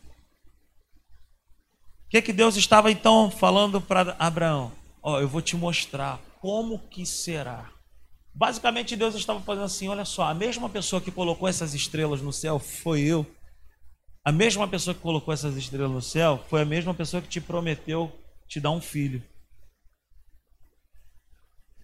O 2.06 2.10
que, 2.10 2.22
que 2.22 2.32
Deus 2.32 2.56
estava 2.56 2.90
então 2.90 3.30
falando 3.30 3.82
para 3.82 4.16
Abraão? 4.18 4.72
Ó, 5.04 5.16
oh, 5.16 5.20
eu 5.20 5.28
vou 5.28 5.42
te 5.42 5.58
mostrar 5.58 6.22
como 6.40 6.80
que 6.80 7.06
será. 7.06 7.70
Basicamente, 8.34 8.96
Deus 8.96 9.16
estava 9.16 9.42
fazendo 9.42 9.66
assim: 9.66 9.88
olha 9.88 10.06
só, 10.06 10.24
a 10.24 10.34
mesma 10.34 10.70
pessoa 10.70 11.02
que 11.02 11.12
colocou 11.12 11.48
essas 11.48 11.74
estrelas 11.74 12.22
no 12.22 12.32
céu 12.32 12.60
foi 12.60 13.02
eu. 13.02 13.26
A 14.24 14.32
mesma 14.32 14.68
pessoa 14.68 14.94
que 14.94 15.02
colocou 15.02 15.34
essas 15.34 15.56
estrelas 15.56 15.92
no 15.92 16.02
céu 16.02 16.44
foi 16.50 16.62
a 16.62 16.66
mesma 16.66 16.94
pessoa 16.94 17.22
que 17.22 17.28
te 17.28 17.42
prometeu 17.42 18.12
te 18.48 18.60
dar 18.60 18.72
um 18.72 18.82
filho. 18.82 19.24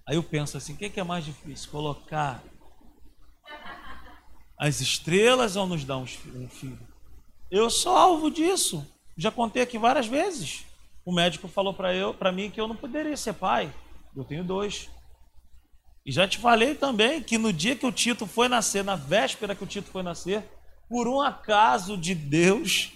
Aí 0.08 0.16
eu 0.16 0.24
penso 0.24 0.58
assim: 0.58 0.74
o 0.74 0.78
que 0.78 1.00
é 1.00 1.04
mais 1.04 1.26
difícil? 1.26 1.72
Colocar 1.72 2.44
as 4.58 4.80
estrelas 4.80 5.56
ou 5.56 5.66
nos 5.66 5.84
dar 5.84 5.98
um 5.98 6.06
filho? 6.06 6.80
Eu 7.50 7.70
sou 7.70 7.96
alvo 7.96 8.30
disso. 8.30 8.86
Já 9.18 9.32
contei 9.32 9.62
aqui 9.62 9.78
várias 9.78 10.08
vezes. 10.08 10.66
O 11.06 11.14
médico 11.14 11.48
falou 11.48 11.74
para 11.74 11.94
eu, 11.94 12.14
para 12.14 12.32
mim 12.32 12.50
que 12.50 12.60
eu 12.60 12.68
não 12.68 12.76
poderia 12.76 13.16
ser 13.16 13.34
pai. 13.34 13.74
Eu 14.16 14.24
tenho 14.24 14.44
dois. 14.44 14.90
E 16.06 16.12
já 16.12 16.28
te 16.28 16.38
falei 16.38 16.76
também 16.76 17.22
que 17.22 17.38
no 17.38 17.52
dia 17.52 17.76
que 17.76 17.86
o 17.86 17.92
Tito 17.92 18.28
foi 18.28 18.48
nascer, 18.48 18.84
na 18.84 18.96
véspera 18.96 19.56
que 19.56 19.64
o 19.64 19.68
Tito 19.68 19.90
foi 19.90 20.04
nascer, 20.04 20.44
por 20.88 21.08
um 21.08 21.20
acaso 21.20 21.98
de 21.98 22.14
Deus, 22.14 22.94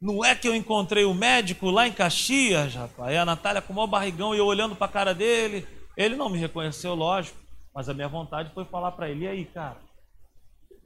não 0.00 0.22
é 0.22 0.34
que 0.34 0.46
eu 0.46 0.54
encontrei 0.54 1.04
o 1.04 1.14
médico 1.14 1.70
lá 1.70 1.88
em 1.88 1.92
Caxias, 1.92 2.74
rapaz, 2.74 3.14
e 3.14 3.16
a 3.16 3.24
Natália 3.24 3.62
com 3.62 3.72
o 3.72 3.76
maior 3.76 3.86
barrigão 3.86 4.34
e 4.34 4.38
eu 4.38 4.44
olhando 4.44 4.76
para 4.76 4.86
a 4.86 4.90
cara 4.90 5.14
dele, 5.14 5.66
ele 5.96 6.14
não 6.14 6.28
me 6.28 6.38
reconheceu, 6.38 6.94
lógico, 6.94 7.38
mas 7.74 7.88
a 7.88 7.94
minha 7.94 8.08
vontade 8.08 8.52
foi 8.52 8.64
falar 8.66 8.92
para 8.92 9.08
ele: 9.08 9.24
e 9.24 9.28
aí, 9.28 9.44
cara, 9.46 9.78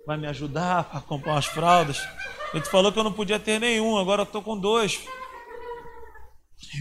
vai 0.06 0.16
me 0.16 0.26
ajudar 0.28 0.84
para 0.84 1.00
comprar 1.00 1.32
umas 1.32 1.46
fraldas? 1.46 2.00
Ele 2.52 2.64
falou 2.64 2.92
que 2.92 2.98
eu 2.98 3.04
não 3.04 3.12
podia 3.12 3.40
ter 3.40 3.58
nenhum, 3.58 3.96
agora 3.98 4.22
eu 4.22 4.24
estou 4.24 4.42
com 4.42 4.56
dois. 4.56 5.04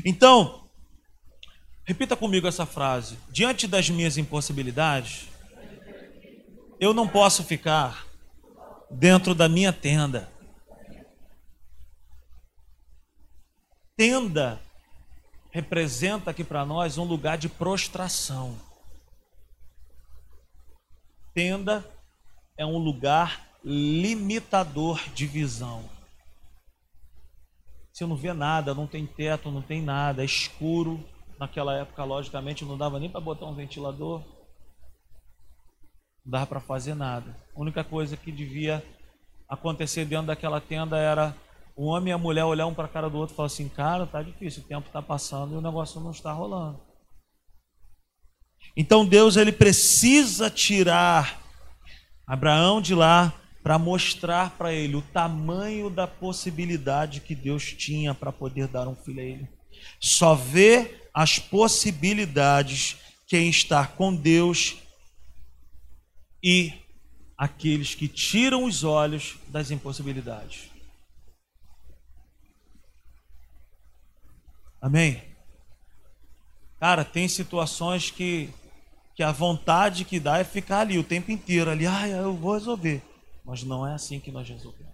Então, 0.06 0.63
repita 1.84 2.16
comigo 2.16 2.48
essa 2.48 2.66
frase: 2.66 3.18
diante 3.30 3.68
das 3.68 3.90
minhas 3.90 4.18
impossibilidades, 4.18 5.28
eu 6.80 6.94
não 6.94 7.08
posso 7.08 7.44
ficar 7.44 8.06
dentro 8.90 9.34
da 9.34 9.48
minha 9.50 9.72
tenda. 9.72 10.30
Tenda 13.96 14.60
representa 15.52 16.32
aqui 16.32 16.44
para 16.44 16.66
nós 16.66 16.98
um 16.98 17.04
lugar 17.04 17.38
de 17.38 17.48
prostração. 17.48 18.58
Tenda 21.34 21.86
é 22.58 22.66
um 22.66 22.78
lugar 22.78 23.48
limitador 23.64 25.00
de 25.14 25.26
visão. 25.26 25.90
Você 27.92 28.06
não 28.06 28.16
vê 28.16 28.34
nada, 28.34 28.74
não 28.74 28.88
tem 28.88 29.06
teto, 29.06 29.52
não 29.52 29.62
tem 29.62 29.82
nada, 29.82 30.24
é 30.24 30.26
escuro. 30.26 31.04
Naquela 31.44 31.76
época, 31.76 32.06
logicamente, 32.06 32.64
não 32.64 32.78
dava 32.78 32.98
nem 32.98 33.10
para 33.10 33.20
botar 33.20 33.46
um 33.48 33.54
ventilador. 33.54 34.24
Não 36.24 36.32
dava 36.32 36.48
para 36.48 36.62
fazer 36.62 36.96
nada. 36.96 37.36
A 37.54 37.60
única 37.60 37.84
coisa 37.84 38.16
que 38.16 38.32
devia 38.32 38.82
acontecer 39.50 40.06
dentro 40.06 40.28
daquela 40.28 40.62
tenda 40.62 40.98
era 40.98 41.36
o 41.76 41.88
homem 41.88 42.12
e 42.12 42.14
a 42.14 42.18
mulher 42.18 42.46
olhar 42.46 42.66
um 42.66 42.74
para 42.74 42.86
a 42.86 42.88
cara 42.88 43.10
do 43.10 43.18
outro 43.18 43.34
e 43.34 43.36
falar 43.36 43.48
assim: 43.48 43.68
cara, 43.68 44.08
tá 44.08 44.24
difícil, 44.24 44.64
o 44.64 44.66
tempo 44.66 44.88
está 44.88 45.02
passando 45.02 45.54
e 45.54 45.58
o 45.58 45.62
negócio 45.62 46.00
não 46.00 46.12
está 46.12 46.32
rolando. 46.32 46.80
Então 48.78 49.06
Deus 49.06 49.36
ele 49.36 49.52
precisa 49.52 50.50
tirar 50.50 51.42
Abraão 52.26 52.82
de 52.82 52.96
lá 52.96 53.34
para 53.62 53.78
mostrar 53.78 54.52
para 54.52 54.72
ele 54.72 54.96
o 54.96 55.02
tamanho 55.02 55.90
da 55.90 56.08
possibilidade 56.08 57.20
que 57.20 57.36
Deus 57.36 57.66
tinha 57.74 58.16
para 58.16 58.32
poder 58.32 58.70
dar 58.70 58.88
um 58.88 58.96
filho 58.96 59.20
a 59.20 59.24
ele. 59.24 59.50
Só 60.00 60.36
vê 60.36 61.03
as 61.14 61.38
possibilidades 61.38 62.98
quem 63.28 63.50
está 63.50 63.86
com 63.88 64.14
Deus 64.14 64.78
e 66.44 66.74
aqueles 67.38 67.96
que 67.96 68.08
tiram 68.08 68.66
os 68.66 68.84
olhos 68.84 69.38
das 69.48 69.72
impossibilidades. 69.72 70.70
Amém? 74.82 75.24
Cara, 76.80 77.06
tem 77.06 77.28
situações 77.28 78.12
que, 78.12 78.50
que 79.16 79.24
a 79.24 79.32
vontade 79.32 80.04
que 80.04 80.20
dá 80.20 80.40
é 80.40 80.44
ficar 80.44 80.82
ali 80.82 80.98
o 81.00 81.04
tempo 81.04 81.32
inteiro, 81.32 81.72
ali, 81.72 81.88
ah, 81.88 82.08
eu 82.08 82.36
vou 82.36 82.54
resolver. 82.54 83.02
Mas 83.46 83.64
não 83.64 83.88
é 83.88 83.94
assim 83.94 84.20
que 84.20 84.32
nós 84.32 84.48
resolvemos. 84.48 84.93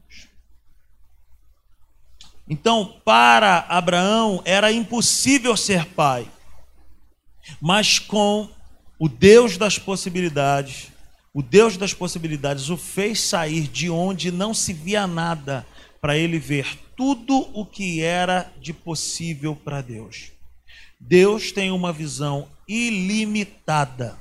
Então, 2.49 2.99
para 3.05 3.59
Abraão 3.69 4.41
era 4.43 4.71
impossível 4.71 5.55
ser 5.55 5.85
pai, 5.85 6.27
mas 7.61 7.99
com 7.99 8.49
o 8.97 9.07
Deus 9.07 9.55
das 9.55 9.77
possibilidades, 9.77 10.91
o 11.31 11.43
Deus 11.43 11.77
das 11.77 11.93
possibilidades 11.93 12.69
o 12.69 12.75
fez 12.75 13.21
sair 13.21 13.67
de 13.67 13.89
onde 13.89 14.31
não 14.31 14.53
se 14.53 14.73
via 14.73 15.05
nada, 15.05 15.65
para 16.01 16.17
ele 16.17 16.39
ver 16.39 16.77
tudo 16.95 17.49
o 17.53 17.65
que 17.65 18.01
era 18.01 18.51
de 18.59 18.73
possível 18.73 19.55
para 19.55 19.81
Deus. 19.81 20.31
Deus 20.99 21.51
tem 21.51 21.71
uma 21.71 21.93
visão 21.93 22.49
ilimitada 22.67 24.19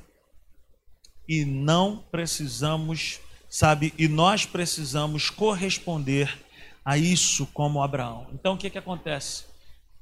e 1.29 1.45
não 1.45 2.05
precisamos, 2.11 3.21
sabe, 3.49 3.93
e 3.99 4.07
nós 4.09 4.45
precisamos 4.45 5.31
corresponder 5.31 6.39
a 6.89 6.97
isso 6.97 7.47
como 7.49 7.83
Abraão. 7.83 8.29
Então 8.33 8.55
o 8.55 8.57
que, 8.57 8.71
que 8.71 8.79
acontece? 8.79 9.45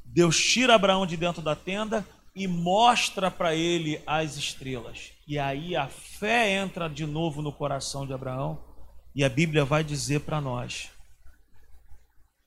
Deus 0.05 0.41
tira 0.41 0.77
Abraão 0.77 1.05
de 1.05 1.17
dentro 1.17 1.43
da 1.43 1.57
tenda 1.57 2.07
e 2.33 2.47
mostra 2.47 3.29
para 3.29 3.57
ele 3.57 4.01
as 4.07 4.37
estrelas. 4.37 5.11
E 5.27 5.37
aí 5.37 5.75
a 5.75 5.89
fé 5.89 6.49
entra 6.53 6.89
de 6.89 7.05
novo 7.05 7.43
no 7.43 7.53
coração 7.53 8.07
de 8.07 8.13
Abraão 8.13 8.63
e 9.17 9.25
a 9.25 9.29
Bíblia 9.29 9.65
vai 9.65 9.83
dizer 9.83 10.21
para 10.21 10.41
nós 10.41 10.89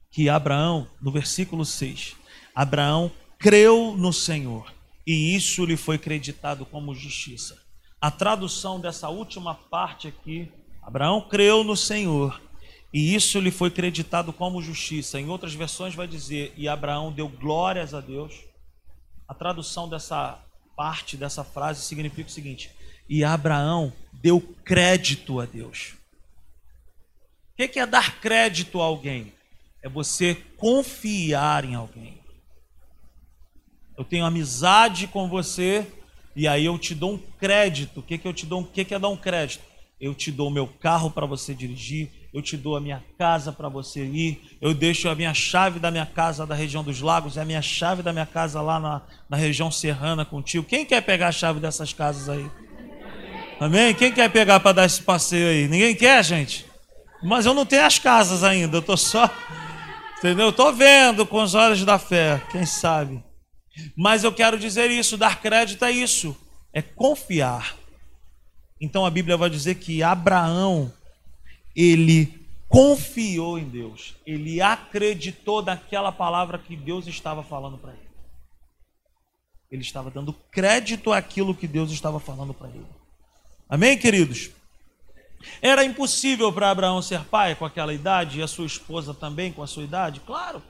que 0.09 0.29
Abraão, 0.29 0.87
no 1.01 1.11
versículo 1.11 1.65
6, 1.65 2.15
Abraão 2.55 3.11
creu 3.37 3.93
no 3.97 4.13
Senhor 4.13 4.73
e 5.05 5.35
isso 5.35 5.65
lhe 5.65 5.75
foi 5.75 5.97
creditado 5.97 6.65
como 6.65 6.95
justiça. 6.95 7.61
A 7.99 8.09
tradução 8.09 8.79
dessa 8.79 9.09
última 9.09 9.53
parte 9.53 10.07
aqui, 10.07 10.49
Abraão 10.81 11.27
creu 11.27 11.61
no 11.61 11.75
Senhor 11.75 12.39
e 12.93 13.13
isso 13.13 13.39
lhe 13.39 13.51
foi 13.51 13.69
creditado 13.69 14.33
como 14.33 14.61
justiça. 14.61 15.19
Em 15.19 15.29
outras 15.29 15.53
versões 15.53 15.93
vai 15.93 16.07
dizer, 16.07 16.53
e 16.57 16.67
Abraão 16.67 17.11
deu 17.11 17.27
glórias 17.27 17.93
a 17.93 18.01
Deus. 18.01 18.33
A 19.27 19.33
tradução 19.33 19.87
dessa 19.87 20.43
parte 20.75 21.17
dessa 21.17 21.43
frase 21.43 21.81
significa 21.81 22.29
o 22.29 22.33
seguinte: 22.33 22.71
e 23.07 23.23
Abraão 23.23 23.91
deu 24.13 24.39
crédito 24.63 25.39
a 25.39 25.45
Deus. 25.45 25.95
O 27.51 27.67
que 27.67 27.79
é 27.79 27.85
dar 27.85 28.19
crédito 28.21 28.81
a 28.81 28.85
alguém? 28.85 29.33
É 29.83 29.89
você 29.89 30.35
confiar 30.55 31.65
em 31.65 31.75
alguém. 31.75 32.21
Eu 33.97 34.05
tenho 34.05 34.25
amizade 34.25 35.07
com 35.07 35.27
você 35.27 35.85
e 36.35 36.47
aí 36.47 36.63
eu 36.63 36.77
te 36.79 36.95
dou 36.95 37.15
um 37.15 37.17
crédito. 37.17 37.99
O 37.99 38.03
que, 38.03 38.17
que 38.17 38.27
eu 38.27 38.33
te 38.33 38.45
dou? 38.45 38.61
O 38.61 38.65
que, 38.65 38.85
que 38.85 38.93
é 38.93 38.99
dar 38.99 39.09
um 39.09 39.17
crédito? 39.17 39.63
Eu 39.99 40.15
te 40.15 40.31
dou 40.31 40.49
meu 40.49 40.67
carro 40.67 41.11
para 41.11 41.25
você 41.25 41.53
dirigir, 41.53 42.09
eu 42.33 42.41
te 42.41 42.55
dou 42.55 42.75
a 42.75 42.81
minha 42.81 43.03
casa 43.17 43.51
para 43.51 43.69
você 43.69 44.05
ir, 44.05 44.57
eu 44.61 44.73
deixo 44.73 45.09
a 45.09 45.15
minha 45.15 45.33
chave 45.33 45.79
da 45.79 45.89
minha 45.89 46.05
casa 46.05 46.45
da 46.45 46.53
região 46.53 46.83
dos 46.83 47.01
lagos, 47.01 47.37
é 47.37 47.41
a 47.41 47.45
minha 47.45 47.61
chave 47.61 48.03
da 48.03 48.13
minha 48.13 48.25
casa 48.25 48.61
lá 48.61 48.79
na, 48.79 49.01
na 49.29 49.37
região 49.37 49.71
serrana 49.71 50.23
contigo. 50.23 50.65
Quem 50.65 50.85
quer 50.85 51.01
pegar 51.01 51.29
a 51.29 51.31
chave 51.31 51.59
dessas 51.59 51.91
casas 51.91 52.29
aí? 52.29 52.49
Amém? 53.59 53.93
Quem 53.93 54.11
quer 54.11 54.29
pegar 54.29 54.59
para 54.59 54.73
dar 54.73 54.85
esse 54.85 55.01
passeio 55.01 55.49
aí? 55.49 55.67
Ninguém 55.67 55.95
quer, 55.95 56.23
gente? 56.23 56.65
Mas 57.21 57.45
eu 57.45 57.53
não 57.53 57.65
tenho 57.65 57.85
as 57.85 57.99
casas 57.99 58.43
ainda, 58.43 58.77
eu 58.77 58.81
estou 58.81 58.95
só. 58.95 59.29
Entendeu? 60.17 60.49
Estou 60.49 60.73
vendo 60.73 61.25
com 61.25 61.41
os 61.41 61.55
olhos 61.55 61.83
da 61.83 61.97
fé, 61.97 62.41
quem 62.51 62.65
sabe. 62.65 63.23
Mas 63.97 64.23
eu 64.23 64.31
quero 64.31 64.57
dizer 64.57 64.91
isso, 64.91 65.17
dar 65.17 65.41
crédito 65.41 65.83
a 65.83 65.91
isso, 65.91 66.35
é 66.73 66.81
confiar. 66.81 67.75
Então 68.79 69.05
a 69.05 69.09
Bíblia 69.09 69.35
vai 69.35 69.49
dizer 69.49 69.75
que 69.75 70.01
Abraão, 70.03 70.91
ele 71.75 72.47
confiou 72.67 73.57
em 73.57 73.67
Deus, 73.67 74.15
ele 74.25 74.61
acreditou 74.61 75.61
naquela 75.61 76.11
palavra 76.11 76.57
que 76.57 76.75
Deus 76.75 77.07
estava 77.07 77.41
falando 77.41 77.77
para 77.77 77.93
ele. 77.93 78.09
Ele 79.71 79.81
estava 79.81 80.09
dando 80.09 80.33
crédito 80.33 81.11
àquilo 81.11 81.55
que 81.55 81.67
Deus 81.67 81.91
estava 81.91 82.19
falando 82.19 82.53
para 82.53 82.69
ele. 82.69 82.85
Amém, 83.67 83.97
queridos? 83.97 84.49
Era 85.61 85.83
impossível 85.83 86.51
para 86.51 86.71
Abraão 86.71 87.01
ser 87.01 87.23
pai 87.25 87.55
com 87.55 87.65
aquela 87.65 87.93
idade 87.93 88.39
e 88.39 88.43
a 88.43 88.47
sua 88.47 88.65
esposa 88.65 89.13
também 89.13 89.53
com 89.53 89.63
a 89.63 89.67
sua 89.67 89.83
idade? 89.83 90.19
Claro. 90.21 90.61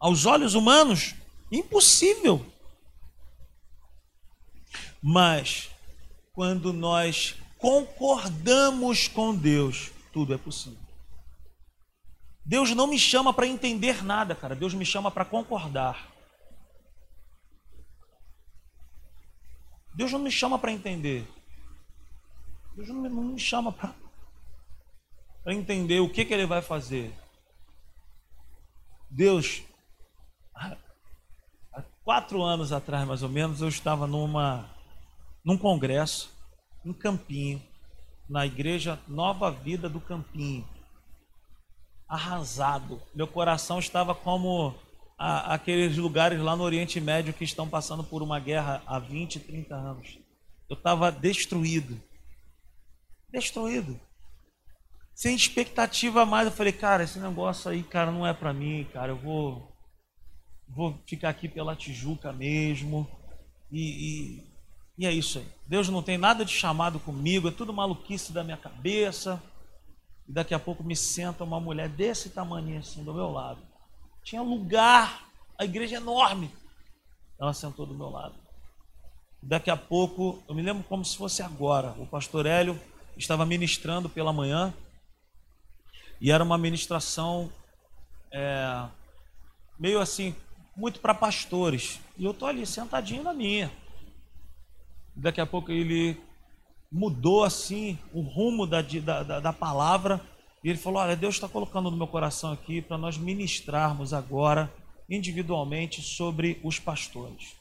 Aos 0.00 0.26
olhos 0.26 0.54
humanos, 0.54 1.14
Impossível. 1.54 2.44
Mas 5.00 5.70
quando 6.32 6.72
nós 6.72 7.36
concordamos 7.58 9.06
com 9.06 9.34
Deus, 9.34 9.92
tudo 10.14 10.32
é 10.32 10.38
possível. 10.38 10.78
Deus 12.46 12.70
não 12.70 12.86
me 12.86 12.98
chama 12.98 13.34
para 13.34 13.46
entender 13.46 14.04
nada, 14.04 14.34
cara. 14.34 14.54
Deus 14.54 14.72
me 14.72 14.86
chama 14.86 15.10
para 15.10 15.24
concordar. 15.24 16.10
Deus 19.94 20.12
não 20.12 20.20
me 20.20 20.30
chama 20.30 20.58
para 20.58 20.72
entender. 20.72 21.26
Deus 22.76 22.88
não 22.88 22.96
me, 22.96 23.08
não 23.08 23.24
me 23.24 23.40
chama 23.40 23.72
para 23.72 23.94
entender 25.48 26.00
o 26.00 26.10
que, 26.10 26.24
que 26.24 26.32
Ele 26.32 26.46
vai 26.46 26.62
fazer. 26.62 27.12
Deus 29.10 29.62
quatro 32.04 32.42
anos 32.42 32.70
atrás, 32.70 33.08
mais 33.08 33.22
ou 33.22 33.28
menos, 33.28 33.62
eu 33.62 33.68
estava 33.68 34.06
numa, 34.06 34.70
num 35.44 35.56
congresso 35.56 36.30
em 36.84 36.92
Campinho, 36.92 37.62
na 38.28 38.46
igreja 38.46 38.98
Nova 39.06 39.50
Vida 39.50 39.88
do 39.88 40.00
Campinho. 40.00 40.66
Arrasado. 42.08 43.00
Meu 43.14 43.26
coração 43.26 43.78
estava 43.78 44.14
como 44.14 44.74
a, 45.18 45.54
aqueles 45.54 45.96
lugares 45.96 46.40
lá 46.40 46.56
no 46.56 46.64
Oriente 46.64 47.00
Médio 47.00 47.34
que 47.34 47.44
estão 47.44 47.68
passando 47.68 48.04
por 48.04 48.22
uma 48.22 48.38
guerra 48.38 48.82
há 48.86 48.98
20, 48.98 49.40
30 49.40 49.74
anos. 49.74 50.18
Eu 50.68 50.76
estava 50.76 51.10
destruído. 51.10 52.00
Destruído. 53.30 54.00
Sem 55.14 55.34
expectativa 55.34 56.26
mais. 56.26 56.46
Eu 56.46 56.52
falei, 56.52 56.72
cara, 56.72 57.04
esse 57.04 57.18
negócio 57.18 57.70
aí, 57.70 57.82
cara, 57.82 58.10
não 58.10 58.26
é 58.26 58.32
para 58.32 58.52
mim, 58.52 58.86
cara. 58.92 59.12
Eu 59.12 59.16
vou 59.16 59.74
vou 60.68 60.98
ficar 61.06 61.28
aqui 61.28 61.48
pela 61.48 61.76
Tijuca 61.76 62.32
mesmo. 62.32 63.08
E, 63.70 63.80
e, 63.80 64.53
e, 64.96 65.06
é 65.06 65.12
isso 65.12 65.38
aí. 65.38 65.48
Deus 65.66 65.88
não 65.88 66.02
tem 66.02 66.16
nada 66.16 66.44
de 66.44 66.52
chamado 66.52 67.00
comigo, 67.00 67.48
é 67.48 67.50
tudo 67.50 67.72
maluquice 67.72 68.32
da 68.32 68.44
minha 68.44 68.56
cabeça. 68.56 69.42
E 70.28 70.32
daqui 70.32 70.54
a 70.54 70.58
pouco 70.58 70.84
me 70.84 70.96
senta 70.96 71.44
uma 71.44 71.60
mulher 71.60 71.88
desse 71.88 72.30
tamanho 72.30 72.78
assim 72.78 73.02
do 73.02 73.12
meu 73.12 73.30
lado. 73.30 73.60
Tinha 74.22 74.40
lugar, 74.40 75.28
a 75.58 75.64
igreja 75.64 75.96
é 75.96 75.98
enorme. 75.98 76.50
Ela 77.38 77.52
sentou 77.52 77.84
do 77.84 77.94
meu 77.94 78.08
lado. 78.08 78.34
Daqui 79.42 79.70
a 79.70 79.76
pouco, 79.76 80.42
eu 80.48 80.54
me 80.54 80.62
lembro 80.62 80.82
como 80.84 81.04
se 81.04 81.16
fosse 81.16 81.42
agora. 81.42 81.90
O 81.98 82.06
pastor 82.06 82.46
Hélio 82.46 82.80
estava 83.16 83.44
ministrando 83.44 84.08
pela 84.08 84.32
manhã. 84.32 84.72
E 86.20 86.30
era 86.30 86.42
uma 86.42 86.56
ministração 86.56 87.52
é, 88.32 88.88
meio 89.78 90.00
assim, 90.00 90.34
muito 90.74 91.00
para 91.00 91.12
pastores. 91.12 92.00
E 92.16 92.24
eu 92.24 92.30
estou 92.30 92.48
ali 92.48 92.64
sentadinho 92.64 93.22
na 93.22 93.34
minha. 93.34 93.70
Daqui 95.16 95.40
a 95.40 95.46
pouco 95.46 95.70
ele 95.70 96.20
mudou 96.90 97.44
assim 97.44 97.98
o 98.12 98.20
rumo 98.20 98.66
da, 98.66 98.82
da, 98.82 99.40
da 99.40 99.52
palavra. 99.52 100.20
E 100.62 100.68
ele 100.68 100.78
falou: 100.78 101.00
Olha, 101.00 101.16
Deus 101.16 101.34
está 101.34 101.48
colocando 101.48 101.90
no 101.90 101.96
meu 101.96 102.06
coração 102.06 102.52
aqui 102.52 102.80
para 102.80 102.98
nós 102.98 103.16
ministrarmos 103.16 104.12
agora 104.12 104.72
individualmente 105.08 106.00
sobre 106.02 106.60
os 106.62 106.78
pastores. 106.78 107.56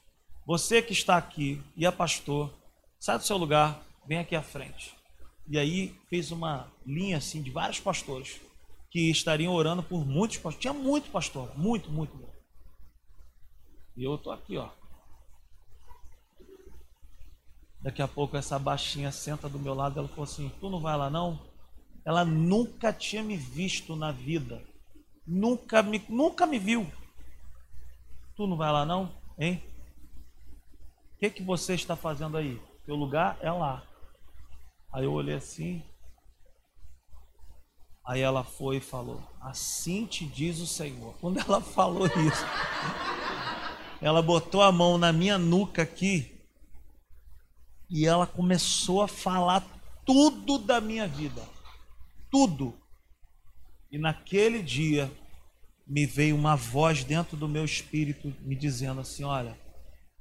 Você 0.45 0.81
que 0.81 0.93
está 0.93 1.17
aqui 1.17 1.61
e 1.75 1.85
é 1.85 1.91
pastor, 1.91 2.53
sai 2.99 3.17
do 3.17 3.23
seu 3.23 3.37
lugar, 3.37 3.81
vem 4.07 4.19
aqui 4.19 4.35
à 4.35 4.41
frente. 4.41 4.93
E 5.47 5.57
aí 5.57 5.93
fez 6.09 6.31
uma 6.31 6.71
linha 6.85 7.17
assim 7.17 7.41
de 7.41 7.51
vários 7.51 7.79
pastores 7.79 8.39
que 8.89 9.09
estariam 9.09 9.53
orando 9.53 9.83
por 9.83 10.05
muitos 10.05 10.37
pastores. 10.37 10.59
Tinha 10.59 10.73
muito 10.73 11.09
pastor, 11.09 11.57
muito, 11.57 11.89
muito. 11.89 12.15
muito. 12.15 12.33
E 13.97 14.03
eu 14.03 14.17
tô 14.17 14.31
aqui, 14.31 14.57
ó. 14.57 14.69
Daqui 17.83 18.01
a 18.01 18.07
pouco 18.07 18.37
essa 18.37 18.57
baixinha 18.57 19.11
senta 19.11 19.49
do 19.49 19.59
meu 19.59 19.73
lado, 19.73 19.99
ela 19.99 20.07
falou 20.07 20.23
assim: 20.23 20.49
"Tu 20.61 20.69
não 20.69 20.79
vai 20.79 20.97
lá 20.97 21.09
não?" 21.09 21.37
Ela 22.05 22.23
nunca 22.23 22.93
tinha 22.93 23.21
me 23.21 23.35
visto 23.35 23.95
na 23.95 24.11
vida. 24.11 24.63
Nunca 25.27 25.83
me 25.83 26.03
nunca 26.07 26.45
me 26.45 26.57
viu. 26.57 26.89
Tu 28.35 28.47
não 28.47 28.55
vai 28.55 28.71
lá 28.71 28.85
não? 28.85 29.13
Hein? 29.37 29.61
O 31.13 31.19
que 31.19 31.29
que 31.29 31.43
você 31.43 31.73
está 31.73 31.95
fazendo 31.95 32.37
aí? 32.37 32.59
Teu 32.85 32.95
lugar 32.95 33.37
é 33.41 33.51
lá. 33.51 33.83
Aí 34.91 35.03
eu 35.03 35.11
olhei 35.11 35.35
assim. 35.35 35.83
Aí 38.05 38.21
ela 38.21 38.45
foi 38.45 38.77
e 38.77 38.81
falou: 38.81 39.21
Assim 39.41 40.05
te 40.05 40.25
diz 40.25 40.59
o 40.59 40.67
Senhor. 40.67 41.15
Quando 41.19 41.39
ela 41.39 41.59
falou 41.61 42.07
isso, 42.07 42.45
ela 44.01 44.21
botou 44.21 44.61
a 44.61 44.71
mão 44.71 44.97
na 44.97 45.11
minha 45.11 45.37
nuca 45.37 45.81
aqui 45.81 46.32
e 47.93 48.07
ela 48.07 48.25
começou 48.25 49.03
a 49.03 49.07
falar 49.07 49.63
tudo 50.03 50.57
da 50.57 50.81
minha 50.81 51.07
vida. 51.07 51.43
Tudo. 52.31 52.73
E 53.91 53.99
naquele 53.99 54.63
dia 54.63 55.11
me 55.85 56.07
veio 56.07 56.35
uma 56.35 56.55
voz 56.55 57.03
dentro 57.03 57.37
do 57.37 57.47
meu 57.47 57.63
espírito 57.63 58.33
me 58.41 58.55
dizendo 58.55 58.99
assim: 58.99 59.23
Olha, 59.23 59.55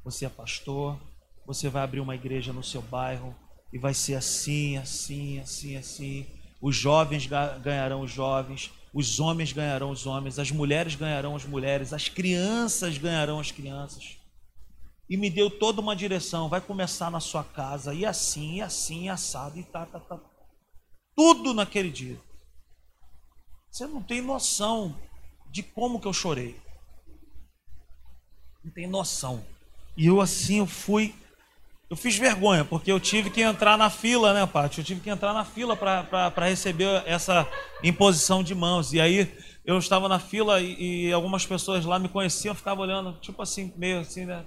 você 0.04 0.26
é 0.26 0.28
pastor, 0.28 1.00
você 1.46 1.70
vai 1.70 1.82
abrir 1.82 2.00
uma 2.00 2.14
igreja 2.14 2.52
no 2.52 2.62
seu 2.62 2.82
bairro 2.82 3.35
e 3.72 3.78
vai 3.78 3.94
ser 3.94 4.16
assim, 4.16 4.76
assim, 4.76 5.40
assim, 5.40 5.76
assim. 5.76 6.26
Os 6.61 6.76
jovens 6.76 7.26
ganharão 7.26 8.02
os 8.02 8.11
jovens, 8.11 8.70
os 8.92 9.18
homens 9.18 9.50
ganharão 9.50 9.90
os 9.90 10.06
homens, 10.06 10.38
as 10.38 10.50
mulheres 10.50 10.94
ganharão 10.94 11.35
as 11.35 11.46
mulheres, 11.46 11.94
as 11.94 12.06
crianças 12.06 12.98
ganharão 12.98 13.40
as 13.40 13.50
crianças. 13.50 14.21
E 15.12 15.16
me 15.18 15.29
deu 15.29 15.51
toda 15.51 15.79
uma 15.79 15.94
direção. 15.94 16.48
Vai 16.48 16.62
começar 16.62 17.11
na 17.11 17.20
sua 17.20 17.44
casa, 17.44 17.92
e 17.92 18.07
assim, 18.07 18.55
e 18.55 18.62
assim, 18.62 19.05
e 19.05 19.09
assado, 19.11 19.59
e 19.59 19.62
tá, 19.62 19.85
tá, 19.85 20.01
tá. 20.01 20.18
Tudo 21.14 21.53
naquele 21.53 21.90
dia. 21.90 22.18
Você 23.70 23.87
não 23.87 24.03
tem 24.03 24.22
noção 24.22 24.98
de 25.51 25.62
como 25.62 26.01
que 26.01 26.09
eu 26.09 26.14
chorei. 26.14 26.59
Não 28.64 28.72
tem 28.72 28.87
noção. 28.87 29.44
E 29.98 30.07
eu 30.07 30.18
assim, 30.18 30.61
eu 30.61 30.66
fui. 30.66 31.14
Eu 31.90 31.96
fiz 31.96 32.16
vergonha, 32.16 32.64
porque 32.64 32.90
eu 32.90 32.98
tive 32.98 33.29
que 33.29 33.42
entrar 33.42 33.77
na 33.77 33.90
fila, 33.90 34.33
né, 34.33 34.46
Paty? 34.46 34.79
Eu 34.79 34.85
tive 34.85 35.03
que 35.03 35.11
entrar 35.11 35.35
na 35.35 35.44
fila 35.44 35.77
para 35.77 36.46
receber 36.46 37.03
essa 37.05 37.46
imposição 37.85 38.42
de 38.42 38.55
mãos. 38.55 38.94
E 38.94 39.01
aí 39.03 39.31
eu 39.62 39.77
estava 39.77 40.09
na 40.09 40.18
fila 40.18 40.59
e, 40.59 41.09
e 41.09 41.12
algumas 41.12 41.44
pessoas 41.44 41.85
lá 41.85 41.98
me 41.98 42.09
conheciam, 42.09 42.55
ficavam 42.55 42.83
olhando, 42.83 43.20
tipo 43.20 43.42
assim, 43.42 43.75
meio 43.77 44.01
assim, 44.01 44.25
né? 44.25 44.46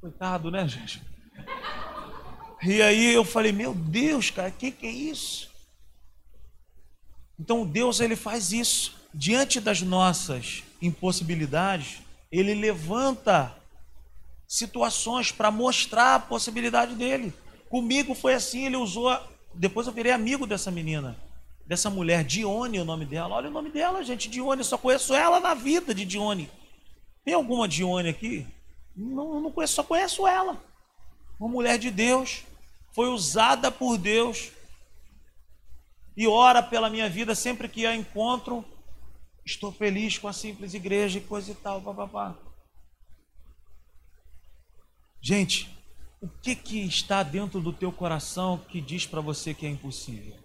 Coitado, 0.00 0.50
né, 0.50 0.66
gente? 0.68 1.02
E 2.62 2.82
aí 2.82 3.12
eu 3.12 3.24
falei, 3.24 3.52
meu 3.52 3.74
Deus, 3.74 4.30
cara, 4.30 4.48
o 4.48 4.52
que, 4.52 4.70
que 4.70 4.86
é 4.86 4.90
isso? 4.90 5.50
Então 7.38 7.66
Deus 7.66 8.00
ele 8.00 8.16
faz 8.16 8.52
isso 8.52 8.96
diante 9.12 9.60
das 9.60 9.80
nossas 9.82 10.62
impossibilidades, 10.80 12.00
ele 12.30 12.54
levanta 12.54 13.54
situações 14.46 15.32
para 15.32 15.50
mostrar 15.50 16.14
a 16.14 16.20
possibilidade 16.20 16.94
dele. 16.94 17.32
Comigo 17.68 18.14
foi 18.14 18.34
assim, 18.34 18.66
ele 18.66 18.76
usou. 18.76 19.16
Depois 19.54 19.86
eu 19.86 19.92
virei 19.92 20.12
amigo 20.12 20.46
dessa 20.46 20.70
menina, 20.70 21.16
dessa 21.66 21.90
mulher, 21.90 22.24
Dione, 22.24 22.80
o 22.80 22.84
nome 22.84 23.04
dela. 23.04 23.34
Olha 23.34 23.48
o 23.48 23.52
nome 23.52 23.70
dela, 23.70 24.04
gente, 24.04 24.28
Dione. 24.28 24.64
Só 24.64 24.78
conheço 24.78 25.14
ela 25.14 25.40
na 25.40 25.54
vida 25.54 25.94
de 25.94 26.04
Dione. 26.04 26.50
Tem 27.24 27.34
alguma 27.34 27.68
Dione 27.68 28.08
aqui? 28.08 28.46
Não, 28.98 29.40
não 29.40 29.52
conheço, 29.52 29.74
só 29.74 29.84
conheço 29.84 30.26
ela. 30.26 30.60
Uma 31.38 31.48
mulher 31.48 31.78
de 31.78 31.88
Deus, 31.88 32.42
foi 32.92 33.08
usada 33.08 33.70
por 33.70 33.96
Deus 33.96 34.50
e 36.16 36.26
ora 36.26 36.60
pela 36.60 36.90
minha 36.90 37.08
vida 37.08 37.32
sempre 37.36 37.68
que 37.68 37.86
a 37.86 37.94
encontro. 37.94 38.64
Estou 39.46 39.70
feliz 39.70 40.18
com 40.18 40.26
a 40.26 40.32
simples 40.32 40.74
igreja 40.74 41.18
e 41.18 41.22
coisa 41.22 41.52
e 41.52 41.54
tal, 41.54 41.80
papapá. 41.80 42.36
Gente, 45.22 45.70
o 46.20 46.28
que, 46.28 46.56
que 46.56 46.80
está 46.80 47.22
dentro 47.22 47.60
do 47.60 47.72
teu 47.72 47.92
coração 47.92 48.58
que 48.68 48.80
diz 48.80 49.06
para 49.06 49.20
você 49.20 49.54
que 49.54 49.64
é 49.64 49.70
impossível? 49.70 50.36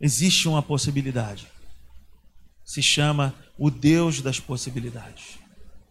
Existe 0.00 0.48
uma 0.48 0.62
possibilidade. 0.62 1.46
Se 2.64 2.82
chama 2.82 3.34
o 3.58 3.70
Deus 3.70 4.22
das 4.22 4.40
possibilidades. 4.40 5.38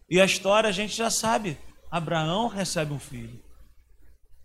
E 0.09 0.19
a 0.21 0.25
história 0.25 0.69
a 0.69 0.73
gente 0.73 0.95
já 0.95 1.09
sabe. 1.09 1.57
Abraão 1.89 2.47
recebe 2.47 2.93
um 2.93 2.99
filho. 2.99 3.41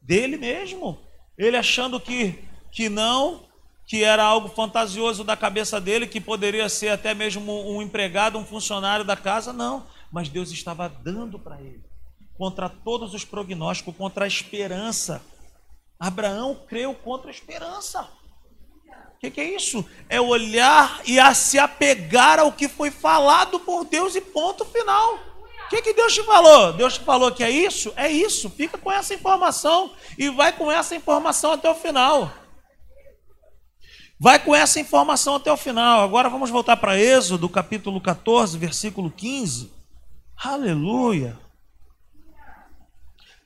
Dele 0.00 0.36
mesmo. 0.36 0.98
Ele 1.36 1.56
achando 1.56 2.00
que, 2.00 2.44
que 2.70 2.88
não, 2.88 3.48
que 3.86 4.04
era 4.04 4.22
algo 4.22 4.48
fantasioso 4.48 5.24
da 5.24 5.36
cabeça 5.36 5.80
dele, 5.80 6.06
que 6.06 6.20
poderia 6.20 6.68
ser 6.68 6.90
até 6.90 7.12
mesmo 7.14 7.68
um 7.68 7.82
empregado, 7.82 8.38
um 8.38 8.44
funcionário 8.44 9.04
da 9.04 9.16
casa, 9.16 9.52
não. 9.52 9.86
Mas 10.12 10.28
Deus 10.28 10.50
estava 10.50 10.88
dando 10.88 11.38
para 11.38 11.60
ele, 11.60 11.82
contra 12.36 12.68
todos 12.68 13.14
os 13.14 13.24
prognósticos, 13.24 13.96
contra 13.96 14.24
a 14.26 14.28
esperança. 14.28 15.22
Abraão 15.98 16.58
creu 16.68 16.94
contra 16.94 17.30
a 17.30 17.34
esperança. 17.34 18.08
O 19.16 19.18
que, 19.20 19.30
que, 19.30 19.40
é 19.40 19.56
isso? 19.56 19.84
É 20.08 20.20
olhar 20.20 21.02
e 21.04 21.20
a 21.20 21.34
se 21.34 21.58
apegar 21.58 22.38
ao 22.38 22.52
que 22.52 22.68
foi 22.68 22.90
falado 22.90 23.60
por 23.60 23.84
Deus 23.84 24.14
e 24.14 24.20
ponto 24.20 24.64
final. 24.64 25.18
O 25.70 25.72
que, 25.72 25.82
que 25.82 25.94
Deus 25.94 26.12
te 26.12 26.24
falou? 26.24 26.72
Deus 26.72 26.94
te 26.94 27.04
falou 27.04 27.30
que 27.30 27.44
é 27.44 27.48
isso? 27.48 27.92
É 27.94 28.10
isso. 28.10 28.50
Fica 28.50 28.76
com 28.76 28.90
essa 28.90 29.14
informação 29.14 29.92
e 30.18 30.28
vai 30.28 30.52
com 30.52 30.70
essa 30.70 30.96
informação 30.96 31.52
até 31.52 31.70
o 31.70 31.76
final. 31.76 32.34
Vai 34.18 34.40
com 34.40 34.52
essa 34.52 34.80
informação 34.80 35.36
até 35.36 35.52
o 35.52 35.56
final. 35.56 36.02
Agora 36.02 36.28
vamos 36.28 36.50
voltar 36.50 36.76
para 36.76 36.98
Êxodo, 36.98 37.48
capítulo 37.48 38.00
14, 38.00 38.58
versículo 38.58 39.12
15. 39.12 39.70
Aleluia. 40.36 41.38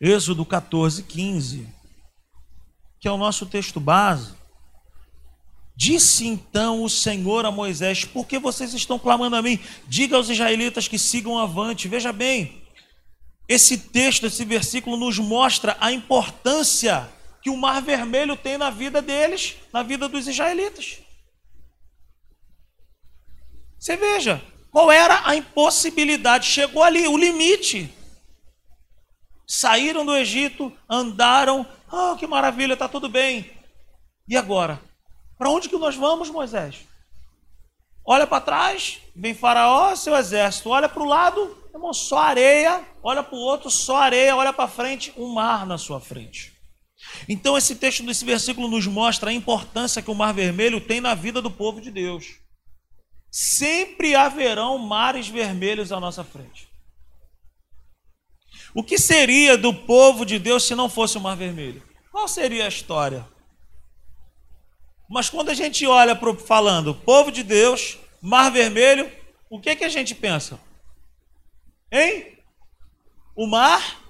Êxodo 0.01 0.47
14, 0.47 1.03
15. 1.03 1.69
Que 2.99 3.07
é 3.07 3.13
o 3.13 3.19
nosso 3.19 3.45
texto 3.45 3.79
base. 3.79 4.33
Disse 5.77 6.27
então 6.27 6.83
o 6.85 6.89
Senhor 6.89 7.45
a 7.45 7.51
Moisés: 7.51 8.05
Por 8.05 8.27
que 8.27 8.39
vocês 8.39 8.73
estão 8.75 8.99
clamando 8.99 9.37
a 9.37 9.43
mim? 9.43 9.59
Diga 9.89 10.17
aos 10.17 10.29
israelitas 10.29 10.87
que 10.87 10.99
sigam 10.99 11.39
avante. 11.39 11.89
Veja 11.89 12.13
bem, 12.13 12.63
esse 13.49 13.77
texto, 13.77 14.27
esse 14.27 14.45
versículo 14.45 14.97
nos 14.97 15.19
mostra 15.19 15.77
a 15.81 15.91
importância 15.93 17.09
que 17.43 17.51
o 17.51 17.57
Mar 17.57 17.83
Vermelho 17.83 18.37
tem 18.37 18.57
na 18.57 18.71
vida 18.71 19.03
deles, 19.03 19.57
na 19.73 19.83
vida 19.83 20.09
dos 20.09 20.27
israelitas. 20.27 20.99
Você 23.79 23.97
veja, 23.97 24.43
qual 24.71 24.91
era 24.91 25.29
a 25.29 25.37
impossibilidade? 25.37 26.47
Chegou 26.47 26.83
ali, 26.83 27.07
o 27.07 27.19
limite. 27.19 27.93
Saíram 29.47 30.07
do 30.07 30.17
Egito, 30.17 30.73
andaram, 30.89 31.67
oh, 31.93 32.17
que 32.17 32.27
maravilha, 32.27 32.73
está 32.73 32.89
tudo 32.89 33.11
bem. 33.11 33.51
E 34.27 34.37
agora? 34.37 34.81
Para 35.37 35.51
onde 35.51 35.69
que 35.69 35.77
nós 35.77 35.97
vamos, 35.97 36.31
Moisés? 36.31 36.87
Olha 38.07 38.27
para 38.27 38.41
trás, 38.41 39.01
vem 39.17 39.35
Faraó, 39.35 39.97
seu 39.97 40.15
exército. 40.15 40.69
Olha 40.69 40.89
para 40.89 41.03
o 41.03 41.09
lado, 41.09 41.57
irmão, 41.73 41.93
só 41.93 42.19
areia. 42.19 42.85
Olha 43.03 43.23
para 43.23 43.35
o 43.35 43.41
outro, 43.41 43.71
só 43.71 43.97
areia. 43.97 44.37
Olha 44.37 44.53
para 44.53 44.69
frente, 44.69 45.13
um 45.17 45.29
mar 45.29 45.67
na 45.67 45.79
sua 45.79 46.01
frente. 46.01 46.53
Então, 47.29 47.57
esse 47.57 47.77
texto 47.77 48.03
desse 48.03 48.25
versículo 48.25 48.69
nos 48.69 48.87
mostra 48.87 49.31
a 49.31 49.33
importância 49.33 50.03
que 50.03 50.11
o 50.11 50.15
Mar 50.15 50.33
Vermelho 50.33 50.81
tem 50.81 51.01
na 51.01 51.15
vida 51.15 51.41
do 51.41 51.51
povo 51.51 51.81
de 51.81 51.91
Deus. 51.91 52.37
Sempre 53.31 54.15
haverão 54.15 54.79
mares 54.79 55.29
vermelhos 55.29 55.91
à 55.91 55.99
nossa 55.99 56.23
frente. 56.23 56.69
O 58.75 58.83
que 58.83 58.99
seria 58.99 59.57
do 59.57 59.73
povo 59.73 60.25
de 60.25 60.39
Deus 60.39 60.65
se 60.67 60.75
não 60.75 60.89
fosse 60.89 61.17
o 61.17 61.21
Mar 61.21 61.37
Vermelho? 61.37 61.83
Qual 62.11 62.29
seria 62.29 62.65
a 62.65 62.69
história? 62.69 63.27
Mas 65.15 65.31
quando 65.31 65.51
a 65.51 65.55
gente 65.55 65.87
olha 65.87 66.17
para 66.17 66.35
falando 66.35 66.93
povo 66.93 67.31
de 67.31 67.45
Deus, 67.45 68.01
Mar 68.21 68.51
Vermelho, 68.51 69.09
o 69.49 69.61
que, 69.61 69.77
que 69.77 69.85
a 69.85 69.89
gente 69.89 70.13
pensa? 70.13 70.59
Hein? 71.89 72.37
O 73.37 73.47
mar, 73.47 74.03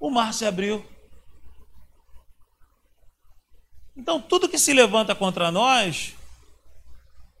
o 0.00 0.10
mar 0.10 0.34
se 0.34 0.44
abriu. 0.44 0.84
Então, 3.96 4.20
tudo 4.20 4.48
que 4.48 4.58
se 4.58 4.72
levanta 4.72 5.14
contra 5.14 5.52
nós 5.52 6.16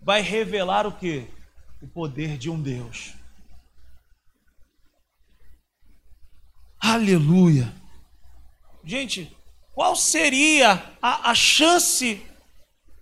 vai 0.00 0.20
revelar 0.20 0.86
o 0.86 0.92
que? 0.92 1.26
O 1.82 1.88
poder 1.88 2.38
de 2.38 2.48
um 2.48 2.62
Deus. 2.62 3.14
Aleluia. 6.78 7.74
Gente, 8.84 9.36
qual 9.74 9.96
seria 9.96 10.94
a, 11.02 11.32
a 11.32 11.34
chance 11.34 12.24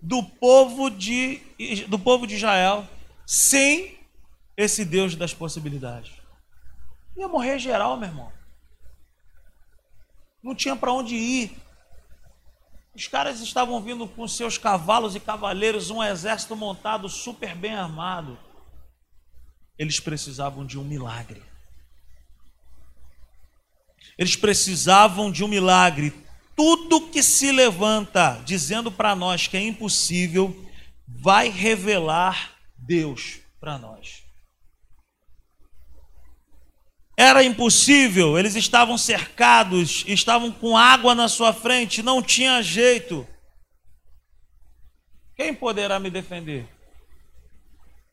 do 0.01 0.23
povo 0.23 0.89
de 0.89 1.41
do 1.87 1.99
povo 1.99 2.25
de 2.25 2.35
Israel 2.35 2.87
sem 3.25 3.99
esse 4.57 4.83
Deus 4.83 5.15
das 5.15 5.33
possibilidades? 5.33 6.11
Ia 7.17 7.27
morrer 7.27 7.59
geral, 7.59 7.97
meu 7.97 8.09
irmão. 8.09 8.31
Não 10.41 10.55
tinha 10.55 10.75
para 10.75 10.91
onde 10.91 11.15
ir. 11.15 11.55
Os 12.95 13.07
caras 13.07 13.39
estavam 13.39 13.81
vindo 13.81 14.07
com 14.07 14.27
seus 14.27 14.57
cavalos 14.57 15.15
e 15.15 15.19
cavaleiros, 15.19 15.89
um 15.89 16.03
exército 16.03 16.55
montado 16.55 17.07
super 17.07 17.55
bem 17.55 17.73
armado. 17.73 18.37
Eles 19.77 19.99
precisavam 19.99 20.65
de 20.65 20.77
um 20.77 20.83
milagre. 20.83 21.41
Eles 24.17 24.35
precisavam 24.35 25.31
de 25.31 25.43
um 25.43 25.47
milagre. 25.47 26.13
Tudo 26.63 27.09
que 27.09 27.23
se 27.23 27.51
levanta 27.51 28.39
dizendo 28.45 28.91
para 28.91 29.15
nós 29.15 29.47
que 29.47 29.57
é 29.57 29.61
impossível, 29.61 30.55
vai 31.07 31.49
revelar 31.49 32.55
Deus 32.77 33.39
para 33.59 33.79
nós. 33.79 34.21
Era 37.17 37.43
impossível, 37.43 38.37
eles 38.37 38.53
estavam 38.53 38.95
cercados, 38.95 40.03
estavam 40.05 40.51
com 40.51 40.77
água 40.77 41.15
na 41.15 41.27
sua 41.27 41.51
frente, 41.51 42.03
não 42.03 42.21
tinha 42.21 42.61
jeito. 42.61 43.27
Quem 45.35 45.55
poderá 45.55 45.99
me 45.99 46.11
defender? 46.11 46.69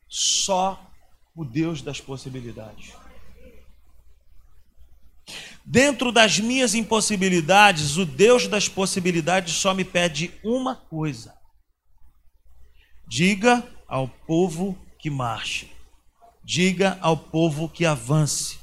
Só 0.08 0.90
o 1.37 1.44
Deus 1.44 1.82
das 1.82 2.00
possibilidades. 2.00 2.94
Dentro 5.70 6.11
das 6.11 6.38
minhas 6.38 6.74
impossibilidades, 6.74 7.98
o 7.98 8.07
Deus 8.07 8.48
das 8.48 8.66
possibilidades 8.66 9.52
só 9.57 9.74
me 9.74 9.85
pede 9.85 10.33
uma 10.42 10.74
coisa: 10.74 11.38
diga 13.07 13.62
ao 13.87 14.09
povo 14.09 14.78
que 14.98 15.11
marche, 15.11 15.70
diga 16.42 16.96
ao 17.02 17.18
povo 17.18 17.68
que 17.68 17.85
avance. 17.85 18.59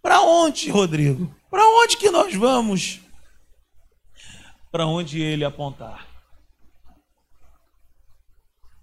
Para 0.00 0.22
onde, 0.22 0.70
Rodrigo? 0.70 1.36
Para 1.50 1.68
onde 1.68 1.98
que 1.98 2.10
nós 2.10 2.34
vamos? 2.34 3.00
Para 4.72 4.86
onde 4.86 5.20
ele 5.20 5.44
apontar. 5.44 6.08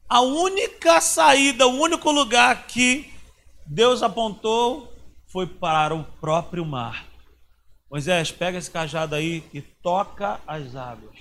A 0.08 0.22
única 0.22 1.02
saída, 1.02 1.66
o 1.66 1.82
único 1.82 2.12
lugar 2.12 2.68
que 2.68 3.12
Deus 3.66 4.04
apontou 4.04 4.91
foi 5.32 5.48
para 5.48 5.96
o 5.96 6.04
próprio 6.04 6.66
mar. 6.66 7.08
Moisés, 7.90 8.32
pega 8.32 8.58
esse 8.58 8.70
cajado 8.70 9.16
aí 9.16 9.44
e 9.54 9.62
toca 9.62 10.40
as 10.46 10.76
águas. 10.76 11.18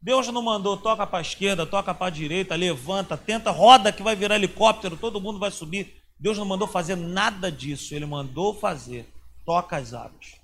Deus 0.00 0.28
não 0.28 0.42
mandou, 0.42 0.76
toca 0.76 1.06
para 1.06 1.18
a 1.18 1.22
esquerda, 1.22 1.64
toca 1.64 1.94
para 1.94 2.08
a 2.08 2.10
direita, 2.10 2.54
levanta, 2.54 3.16
tenta, 3.16 3.50
roda 3.50 3.90
que 3.90 4.02
vai 4.02 4.14
virar 4.14 4.36
helicóptero, 4.36 4.96
todo 4.98 5.20
mundo 5.20 5.38
vai 5.38 5.50
subir. 5.50 5.94
Deus 6.20 6.36
não 6.36 6.44
mandou 6.44 6.68
fazer 6.68 6.96
nada 6.96 7.50
disso, 7.50 7.94
Ele 7.94 8.04
mandou 8.04 8.54
fazer, 8.54 9.08
toca 9.46 9.76
as 9.76 9.94
águas. 9.94 10.36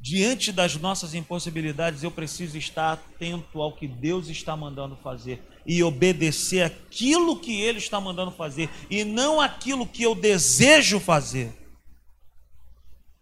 Diante 0.00 0.52
das 0.52 0.76
nossas 0.76 1.12
impossibilidades, 1.12 2.02
eu 2.02 2.10
preciso 2.10 2.56
estar 2.56 2.92
atento 2.92 3.60
ao 3.60 3.72
que 3.72 3.86
Deus 3.86 4.28
está 4.28 4.56
mandando 4.56 4.96
fazer 4.96 5.42
e 5.66 5.82
obedecer 5.82 6.62
aquilo 6.62 7.38
que 7.38 7.60
Ele 7.60 7.78
está 7.78 8.00
mandando 8.00 8.30
fazer 8.30 8.70
e 8.88 9.04
não 9.04 9.40
aquilo 9.40 9.86
que 9.86 10.02
eu 10.02 10.14
desejo 10.14 11.00
fazer. 11.00 11.57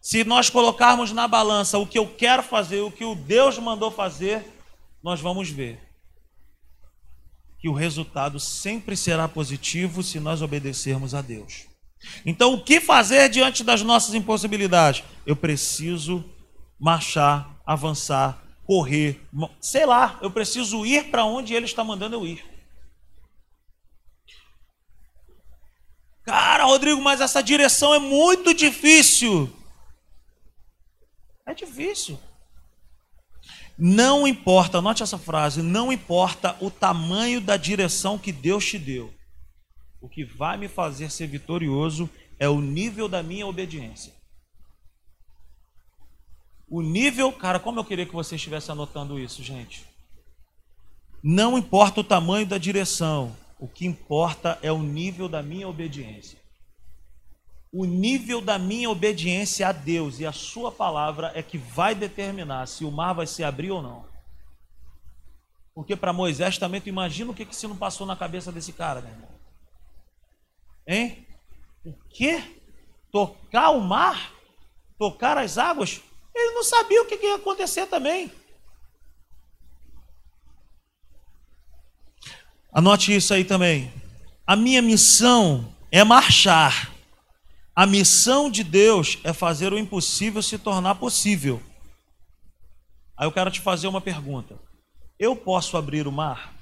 Se 0.07 0.23
nós 0.23 0.49
colocarmos 0.49 1.11
na 1.11 1.27
balança 1.27 1.79
o 1.79 1.85
que 1.85 1.99
eu 1.99 2.07
quero 2.07 2.40
fazer, 2.40 2.81
o 2.81 2.92
que 2.92 3.05
o 3.05 3.16
Deus 3.16 3.59
mandou 3.59 3.90
fazer, 3.90 4.47
nós 5.03 5.21
vamos 5.21 5.51
ver 5.51 5.81
que 7.59 7.69
o 7.69 7.73
resultado 7.73 8.38
sempre 8.38 8.97
será 8.97 9.27
positivo 9.27 10.05
se 10.05 10.21
nós 10.21 10.42
obedecermos 10.42 11.12
a 11.12 11.21
Deus. 11.21 11.66
Então, 12.25 12.55
o 12.55 12.62
que 12.62 12.81
fazer 12.81 13.29
diante 13.29 13.64
das 13.64 13.83
nossas 13.83 14.14
impossibilidades? 14.14 15.03
Eu 15.27 15.35
preciso 15.35 16.25
marchar, 16.79 17.61
avançar, 17.66 18.40
correr, 18.64 19.21
sei 19.61 19.85
lá, 19.87 20.21
eu 20.23 20.31
preciso 20.31 20.87
ir 20.87 21.11
para 21.11 21.25
onde 21.25 21.53
Ele 21.53 21.66
está 21.66 21.83
mandando 21.83 22.14
eu 22.14 22.25
ir. 22.25 22.45
Cara, 26.23 26.62
Rodrigo, 26.62 27.03
mas 27.03 27.21
essa 27.21 27.42
direção 27.42 27.92
é 27.92 27.99
muito 27.99 28.55
difícil. 28.55 29.53
É 31.47 31.55
difícil. 31.55 32.19
Não 33.79 34.27
importa, 34.27 34.81
note 34.81 35.03
essa 35.03 35.17
frase, 35.17 35.63
não 35.63 35.93
importa 35.93 36.57
o 36.61 36.71
tamanho 36.71 37.41
da 37.41 37.57
direção 37.57 38.19
que 38.19 38.33
Deus 38.33 38.65
te 38.65 38.79
deu. 38.79 39.15
O 40.01 40.09
que 40.09 40.25
vai 40.25 40.57
me 40.57 40.67
fazer 40.67 41.11
ser 41.11 41.29
vitorioso 41.29 42.11
é 42.39 42.49
o 42.49 42.61
nível 42.61 43.09
da 43.09 43.23
minha 43.23 43.47
obediência. 43.47 44.13
O 46.69 46.83
nível, 46.83 47.33
cara, 47.33 47.61
como 47.61 47.79
eu 47.79 47.85
queria 47.85 48.07
que 48.07 48.13
você 48.13 48.35
estivesse 48.35 48.73
anotando 48.73 49.19
isso, 49.19 49.43
gente. 49.43 49.87
Não 51.23 51.57
importa 51.57 52.01
o 52.01 52.05
tamanho 52.05 52.47
da 52.47 52.59
direção, 52.59 53.37
o 53.59 53.69
que 53.69 53.87
importa 53.87 54.59
é 54.63 54.73
o 54.73 54.83
nível 54.83 55.29
da 55.29 55.43
minha 55.43 55.69
obediência 55.69 56.46
o 57.73 57.85
nível 57.85 58.41
da 58.41 58.59
minha 58.59 58.89
obediência 58.89 59.69
a 59.69 59.73
Deus 59.73 60.19
e 60.19 60.27
a 60.27 60.33
Sua 60.33 60.73
palavra 60.73 61.33
é 61.35 61.43
que 61.43 61.59
vai 61.59 61.95
determinar 61.95 62.67
se 62.67 62.85
o 62.85 62.91
mar 62.91 63.13
vai 63.13 63.27
se 63.27 63.45
abrir 63.45 63.71
ou 63.71 63.83
não. 63.83 64.07
Porque 65.75 65.95
para 65.95 66.13
Moisés 66.13 66.57
também, 66.57 66.81
tu 66.81 66.89
imagina 66.89 67.31
o 67.31 67.35
que, 67.35 67.45
que 67.45 67.55
se 67.55 67.67
não 67.67 67.77
passou 67.77 68.07
na 68.07 68.17
cabeça 68.17 68.51
desse 68.51 68.73
cara, 68.73 69.03
meu 69.03 69.11
irmão? 69.11 69.29
Hein? 70.87 71.27
O 71.85 71.93
quê? 72.09 72.43
Tocar 73.13 73.71
o 73.71 73.81
mar? 73.81 74.33
Tocar 74.99 75.37
as 75.37 75.59
águas? 75.59 76.01
Ele 76.35 76.55
não 76.55 76.65
sabia 76.65 77.03
o 77.03 77.07
que, 77.07 77.19
que 77.19 77.27
ia 77.27 77.37
acontecer 77.37 77.87
também. 77.87 78.33
Anote 82.73 83.15
isso 83.15 83.35
aí 83.35 83.45
também. 83.45 83.93
A 84.47 84.57
minha 84.57 84.81
missão 84.81 85.75
é 85.91 86.03
marchar 86.05 86.96
a 87.77 87.85
missão 87.85 88.51
de 88.51 88.65
Deus 88.65 89.19
é 89.23 89.35
fazer 89.35 89.71
o 89.71 89.79
impossível 89.79 90.43
se 90.43 90.59
tornar 90.59 90.95
possível. 90.95 91.62
Aí 93.15 93.27
eu 93.27 93.33
quero 93.33 93.51
te 93.51 93.61
fazer 93.61 93.87
uma 93.87 94.01
pergunta. 94.01 94.59
Eu 95.19 95.37
posso 95.37 95.77
abrir 95.77 96.07
o 96.07 96.12
mar? 96.12 96.55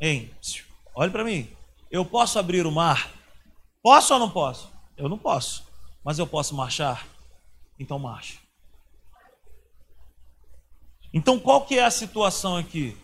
Hein? 0.00 0.30
Olhe 0.94 1.10
para 1.10 1.24
mim. 1.24 1.50
Eu 1.90 2.04
posso 2.04 2.38
abrir 2.38 2.64
o 2.66 2.70
mar? 2.70 3.10
Posso 3.82 4.14
ou 4.14 4.20
não 4.20 4.30
posso? 4.30 4.70
Eu 4.96 5.08
não 5.08 5.18
posso. 5.18 5.64
Mas 6.04 6.20
eu 6.20 6.26
posso 6.26 6.54
marchar? 6.54 7.04
Então 7.76 7.98
marche. 7.98 8.38
Então 11.12 11.36
qual 11.38 11.66
que 11.66 11.80
é 11.80 11.84
a 11.84 11.90
situação 11.90 12.56
aqui? 12.56 12.96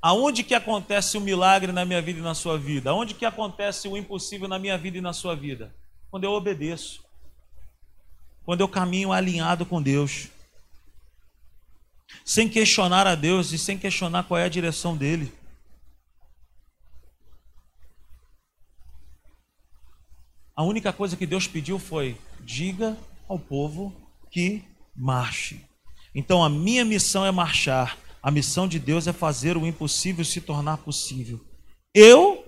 Aonde 0.00 0.44
que 0.44 0.54
acontece 0.54 1.18
o 1.18 1.20
milagre 1.20 1.72
na 1.72 1.84
minha 1.84 2.00
vida 2.00 2.20
e 2.20 2.22
na 2.22 2.34
sua 2.34 2.56
vida? 2.56 2.90
Aonde 2.90 3.14
que 3.14 3.24
acontece 3.24 3.88
o 3.88 3.96
impossível 3.96 4.46
na 4.46 4.58
minha 4.58 4.78
vida 4.78 4.98
e 4.98 5.00
na 5.00 5.12
sua 5.12 5.34
vida? 5.34 5.74
Quando 6.08 6.24
eu 6.24 6.30
obedeço. 6.30 7.04
Quando 8.44 8.60
eu 8.60 8.68
caminho 8.68 9.12
alinhado 9.12 9.66
com 9.66 9.82
Deus. 9.82 10.28
Sem 12.24 12.48
questionar 12.48 13.06
a 13.06 13.16
Deus 13.16 13.52
e 13.52 13.58
sem 13.58 13.76
questionar 13.76 14.22
qual 14.22 14.38
é 14.38 14.44
a 14.44 14.48
direção 14.48 14.96
dele. 14.96 15.32
A 20.54 20.62
única 20.62 20.92
coisa 20.92 21.16
que 21.16 21.26
Deus 21.26 21.48
pediu 21.48 21.78
foi: 21.78 22.16
diga 22.40 22.96
ao 23.28 23.38
povo 23.38 23.92
que 24.30 24.64
marche. 24.94 25.64
Então 26.14 26.42
a 26.42 26.48
minha 26.48 26.84
missão 26.84 27.26
é 27.26 27.30
marchar 27.32 27.98
a 28.22 28.30
missão 28.30 28.66
de 28.66 28.78
Deus 28.78 29.06
é 29.06 29.12
fazer 29.12 29.56
o 29.56 29.66
impossível 29.66 30.24
se 30.24 30.40
tornar 30.40 30.78
possível. 30.78 31.40
Eu 31.94 32.44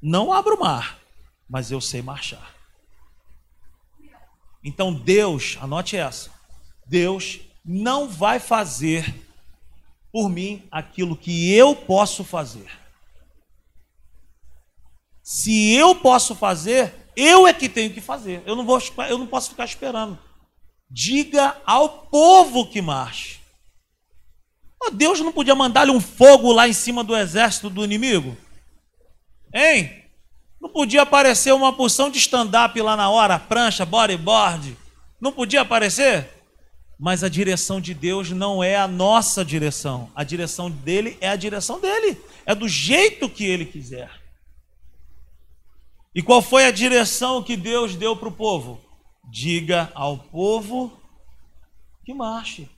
não 0.00 0.32
abro 0.32 0.58
mar, 0.58 0.98
mas 1.48 1.70
eu 1.70 1.80
sei 1.80 2.02
marchar. 2.02 2.54
Então 4.62 4.92
Deus, 4.92 5.58
anote 5.60 5.96
essa. 5.96 6.30
Deus 6.86 7.40
não 7.64 8.08
vai 8.08 8.38
fazer 8.38 9.14
por 10.12 10.28
mim 10.28 10.66
aquilo 10.70 11.16
que 11.16 11.52
eu 11.52 11.74
posso 11.74 12.22
fazer. 12.22 12.70
Se 15.22 15.72
eu 15.72 15.94
posso 15.94 16.34
fazer, 16.34 16.94
eu 17.16 17.46
é 17.46 17.54
que 17.54 17.68
tenho 17.68 17.92
que 17.92 18.00
fazer. 18.00 18.42
Eu 18.46 18.54
não 18.54 18.64
vou, 18.64 18.78
eu 19.08 19.18
não 19.18 19.26
posso 19.26 19.50
ficar 19.50 19.64
esperando. 19.64 20.18
Diga 20.90 21.60
ao 21.64 22.06
povo 22.06 22.70
que 22.70 22.82
marche. 22.82 23.40
Deus 24.90 25.20
não 25.20 25.32
podia 25.32 25.54
mandar-lhe 25.54 25.90
um 25.90 26.00
fogo 26.00 26.52
lá 26.52 26.68
em 26.68 26.72
cima 26.72 27.04
do 27.04 27.16
exército 27.16 27.70
do 27.70 27.84
inimigo? 27.84 28.36
Hein? 29.52 30.04
Não 30.60 30.68
podia 30.68 31.02
aparecer 31.02 31.52
uma 31.52 31.72
porção 31.72 32.10
de 32.10 32.18
stand-up 32.18 32.80
lá 32.80 32.96
na 32.96 33.10
hora, 33.10 33.38
prancha, 33.38 33.84
bodyboard? 33.84 34.76
Não 35.20 35.30
podia 35.30 35.60
aparecer? 35.60 36.28
Mas 36.98 37.22
a 37.22 37.28
direção 37.28 37.80
de 37.80 37.92
Deus 37.92 38.30
não 38.30 38.62
é 38.62 38.76
a 38.76 38.88
nossa 38.88 39.44
direção. 39.44 40.10
A 40.14 40.24
direção 40.24 40.70
dele 40.70 41.18
é 41.20 41.28
a 41.28 41.36
direção 41.36 41.80
dele. 41.80 42.20
É 42.46 42.54
do 42.54 42.68
jeito 42.68 43.28
que 43.28 43.44
ele 43.44 43.66
quiser. 43.66 44.10
E 46.14 46.22
qual 46.22 46.40
foi 46.40 46.64
a 46.64 46.70
direção 46.70 47.42
que 47.42 47.56
Deus 47.56 47.96
deu 47.96 48.16
para 48.16 48.28
o 48.28 48.32
povo? 48.32 48.80
Diga 49.30 49.90
ao 49.94 50.18
povo 50.18 50.98
que 52.04 52.14
marche. 52.14 52.68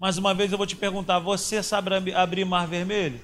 Mais 0.00 0.16
uma 0.16 0.32
vez 0.32 0.50
eu 0.50 0.56
vou 0.56 0.66
te 0.66 0.74
perguntar: 0.74 1.18
você 1.18 1.62
sabe 1.62 2.14
abrir 2.14 2.46
mar 2.46 2.66
vermelho? 2.66 3.20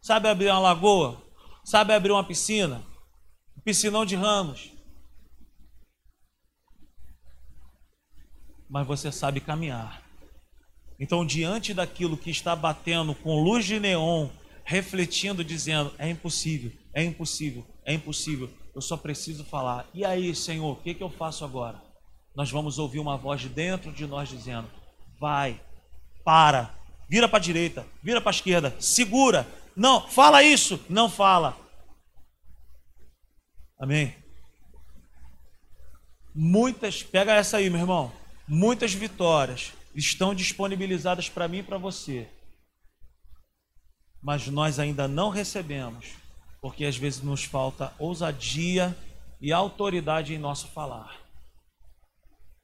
Sabe 0.00 0.28
abrir 0.28 0.46
uma 0.46 0.60
lagoa? 0.60 1.20
Sabe 1.64 1.92
abrir 1.92 2.12
uma 2.12 2.22
piscina? 2.22 2.86
Piscinão 3.64 4.06
de 4.06 4.14
ramos? 4.14 4.70
Mas 8.68 8.86
você 8.86 9.10
sabe 9.10 9.40
caminhar. 9.40 10.02
Então, 11.00 11.26
diante 11.26 11.74
daquilo 11.74 12.16
que 12.16 12.30
está 12.30 12.54
batendo 12.54 13.12
com 13.12 13.42
luz 13.42 13.64
de 13.64 13.80
neon, 13.80 14.28
refletindo, 14.62 15.42
dizendo: 15.42 15.92
é 15.98 16.08
impossível, 16.08 16.70
é 16.94 17.02
impossível, 17.02 17.66
é 17.84 17.92
impossível, 17.92 18.48
eu 18.72 18.80
só 18.80 18.96
preciso 18.96 19.44
falar. 19.44 19.84
E 19.92 20.04
aí, 20.04 20.32
Senhor, 20.36 20.70
o 20.70 20.76
que, 20.76 20.94
que 20.94 21.02
eu 21.02 21.10
faço 21.10 21.44
agora? 21.44 21.82
Nós 22.36 22.52
vamos 22.52 22.78
ouvir 22.78 23.00
uma 23.00 23.16
voz 23.16 23.40
de 23.40 23.48
dentro 23.48 23.90
de 23.90 24.06
nós 24.06 24.28
dizendo: 24.28 24.70
vai, 25.18 25.60
para, 26.24 26.74
vira 27.08 27.28
para 27.28 27.38
a 27.38 27.42
direita, 27.42 27.86
vira 28.02 28.20
para 28.20 28.30
a 28.30 28.34
esquerda, 28.34 28.74
segura. 28.78 29.46
Não, 29.76 30.08
fala 30.08 30.42
isso, 30.42 30.80
não 30.88 31.08
fala. 31.08 31.56
Amém? 33.78 34.14
Muitas, 36.34 37.02
pega 37.02 37.34
essa 37.34 37.56
aí, 37.56 37.68
meu 37.70 37.80
irmão. 37.80 38.12
Muitas 38.46 38.92
vitórias 38.92 39.72
estão 39.94 40.34
disponibilizadas 40.34 41.28
para 41.28 41.48
mim 41.48 41.58
e 41.58 41.62
para 41.62 41.78
você. 41.78 42.28
Mas 44.22 44.46
nós 44.48 44.78
ainda 44.78 45.08
não 45.08 45.30
recebemos, 45.30 46.06
porque 46.60 46.84
às 46.84 46.96
vezes 46.96 47.22
nos 47.22 47.44
falta 47.44 47.92
ousadia 47.98 48.96
e 49.40 49.52
autoridade 49.52 50.34
em 50.34 50.38
nosso 50.38 50.68
falar. 50.68 51.19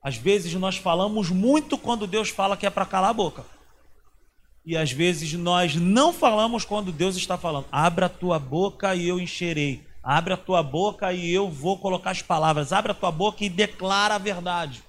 Às 0.07 0.17
vezes 0.17 0.55
nós 0.55 0.77
falamos 0.77 1.31
muito 1.31 1.77
quando 1.77 2.07
Deus 2.07 2.29
fala 2.29 2.57
que 2.57 2.65
é 2.65 2.71
para 2.71 2.87
calar 2.87 3.11
a 3.11 3.13
boca. 3.13 3.45
E 4.65 4.77
às 4.77 4.93
vezes 4.93 5.33
nós 5.33 5.75
não 5.75 6.13
falamos 6.13 6.65
quando 6.65 6.93
Deus 6.93 7.17
está 7.17 7.37
falando. 7.37 7.67
Abra 7.73 8.07
a 8.07 8.09
tua 8.09 8.39
boca 8.39 8.95
e 8.95 9.09
eu 9.09 9.19
encherei. 9.19 9.85
Abre 10.01 10.33
a 10.33 10.37
tua 10.37 10.63
boca 10.63 11.13
e 11.13 11.29
eu 11.29 11.51
vou 11.51 11.77
colocar 11.77 12.13
as 12.13 12.23
palavras. 12.23 12.73
Abre 12.73 12.93
a 12.93 12.95
tua 12.95 13.11
boca 13.11 13.45
e 13.45 13.49
declara 13.49 14.15
a 14.15 14.19
verdade. 14.19 14.81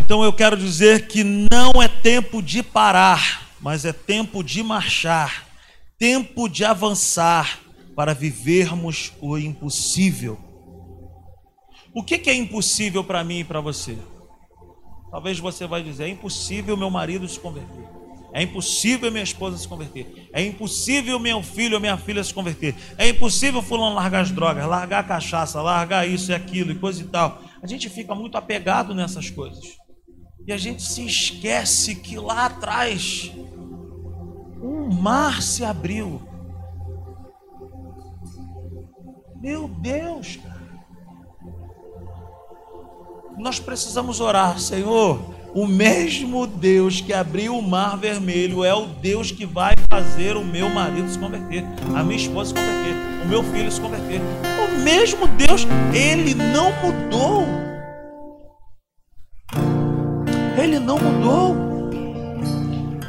Então 0.00 0.24
eu 0.24 0.32
quero 0.32 0.56
dizer 0.56 1.06
que 1.06 1.22
não 1.22 1.80
é 1.80 1.86
tempo 1.86 2.42
de 2.42 2.64
parar, 2.64 3.46
mas 3.60 3.84
é 3.84 3.92
tempo 3.92 4.42
de 4.42 4.60
marchar, 4.60 5.46
tempo 5.96 6.48
de 6.48 6.64
avançar 6.64 7.60
para 7.94 8.12
vivermos 8.12 9.12
o 9.20 9.38
impossível. 9.38 10.51
O 11.94 12.02
que, 12.02 12.30
é 12.30 12.34
impossível 12.34 13.04
para 13.04 13.22
mim 13.22 13.40
e 13.40 13.44
para 13.44 13.60
você? 13.60 13.98
Talvez 15.10 15.38
você 15.38 15.66
vai 15.66 15.82
dizer: 15.82 16.04
é 16.04 16.08
impossível 16.08 16.76
meu 16.76 16.90
marido 16.90 17.28
se 17.28 17.38
converter. 17.38 17.84
É 18.32 18.42
impossível 18.42 19.10
minha 19.10 19.22
esposa 19.22 19.58
se 19.58 19.68
converter. 19.68 20.30
É 20.32 20.42
impossível 20.42 21.18
meu 21.18 21.42
filho 21.42 21.74
ou 21.74 21.80
minha 21.80 21.98
filha 21.98 22.24
se 22.24 22.32
converter. 22.32 22.74
É 22.96 23.08
impossível 23.08 23.60
fulano 23.60 23.94
largar 23.94 24.22
as 24.22 24.30
drogas, 24.30 24.64
largar 24.66 25.00
a 25.00 25.06
cachaça, 25.06 25.60
largar 25.60 26.08
isso 26.08 26.32
e 26.32 26.34
aquilo 26.34 26.72
e 26.72 26.74
coisa 26.74 27.02
e 27.02 27.06
tal. 27.06 27.42
A 27.62 27.66
gente 27.66 27.90
fica 27.90 28.14
muito 28.14 28.38
apegado 28.38 28.94
nessas 28.94 29.28
coisas. 29.28 29.76
E 30.46 30.52
a 30.52 30.56
gente 30.56 30.82
se 30.82 31.04
esquece 31.04 31.96
que 31.96 32.16
lá 32.16 32.46
atrás 32.46 33.30
um 34.62 34.88
mar 34.90 35.42
se 35.42 35.62
abriu. 35.62 36.22
Meu 39.42 39.68
Deus, 39.68 40.36
cara. 40.36 40.51
Nós 43.38 43.58
precisamos 43.58 44.20
orar, 44.20 44.58
Senhor. 44.58 45.20
O 45.54 45.66
mesmo 45.66 46.46
Deus 46.46 47.00
que 47.00 47.12
abriu 47.12 47.56
o 47.56 47.62
mar 47.62 47.96
vermelho 47.98 48.64
é 48.64 48.74
o 48.74 48.86
Deus 48.86 49.30
que 49.30 49.44
vai 49.44 49.74
fazer 49.90 50.34
o 50.36 50.44
meu 50.44 50.70
marido 50.70 51.10
se 51.10 51.18
converter, 51.18 51.62
a 51.94 52.02
minha 52.02 52.16
esposa 52.16 52.48
se 52.48 52.54
converter, 52.54 52.94
o 53.22 53.28
meu 53.28 53.42
filho 53.42 53.70
se 53.70 53.80
converter. 53.80 54.20
O 54.64 54.82
mesmo 54.82 55.26
Deus, 55.28 55.66
ele 55.92 56.34
não 56.34 56.72
mudou. 56.80 57.46
Ele 60.56 60.78
não 60.78 60.98
mudou. 60.98 61.54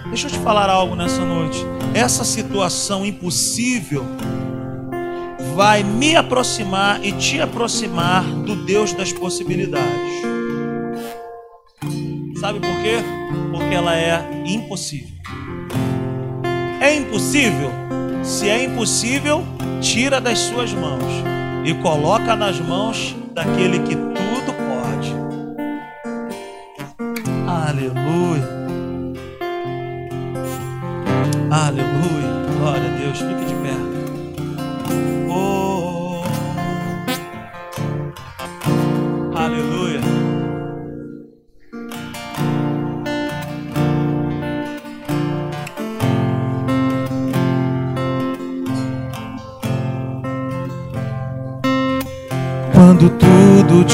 Deixa 0.08 0.28
eu 0.28 0.32
te 0.32 0.40
falar 0.40 0.70
algo 0.70 0.96
nessa 0.96 1.24
noite. 1.24 1.60
Essa 1.94 2.26
situação 2.26 3.06
impossível 3.06 4.06
vai 5.54 5.84
me 5.84 6.16
aproximar 6.16 7.04
e 7.04 7.12
te 7.12 7.40
aproximar 7.40 8.24
do 8.24 8.56
Deus 8.56 8.94
das 8.94 9.14
possibilidades. 9.14 10.24
Sabe 12.40 12.60
por 12.60 12.76
quê? 12.82 12.98
Porque 13.52 13.76
ela 13.76 13.96
é 13.96 14.44
impossível. 14.46 15.14
É 16.82 16.96
impossível? 16.96 17.72
Se 18.24 18.50
é 18.50 18.64
impossível, 18.64 19.44
tira 19.80 20.20
das 20.20 20.40
suas 20.40 20.74
mãos 20.74 21.04
e 21.64 21.74
coloca 21.76 22.36
nas 22.36 22.60
mãos 22.60 23.16
daquele 23.34 23.80
que 23.80 23.96
tudo 23.96 24.54
pode. 24.54 25.14
Aleluia. 27.48 28.50
Aleluia. 31.50 32.58
Glória 32.58 32.90
a 32.90 32.98
Deus. 32.98 33.20
Fique 33.20 33.46
de 33.46 33.53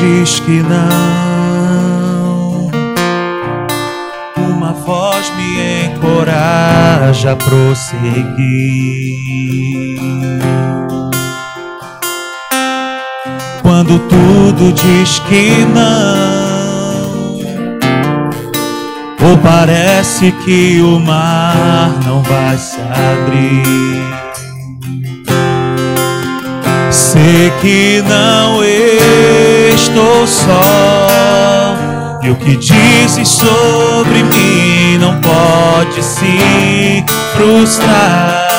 diz 0.10 0.40
que 0.40 0.64
não. 0.64 2.00
Uma 4.38 4.74
voz 4.74 5.32
me 5.36 5.86
encoraja 5.86 7.34
a 7.34 7.36
prosseguir. 7.36 9.20
Quando 13.62 14.00
tudo 14.00 14.74
diz 14.74 15.20
que 15.20 15.66
não, 15.74 17.38
ou 19.30 19.38
parece 19.38 20.32
que 20.44 20.82
o 20.82 21.00
mar 21.00 21.92
não 22.06 22.24
vai 22.24 22.58
se 22.58 22.80
abrir. 22.82 24.10
Sei 26.92 27.52
que 27.62 28.04
não 28.08 28.64
estou 29.80 30.28
só. 30.28 31.76
E 32.22 32.30
o 32.30 32.36
que 32.36 32.58
dizes 32.58 33.30
sobre 33.30 34.22
mim 34.24 34.98
não 35.00 35.22
pode 35.22 36.04
se 36.04 37.06
frustrar. 37.34 38.50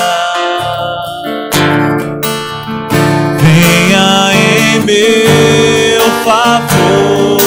Venha 3.39 4.33
em 4.33 4.81
meu 4.81 6.11
favor 6.25 7.39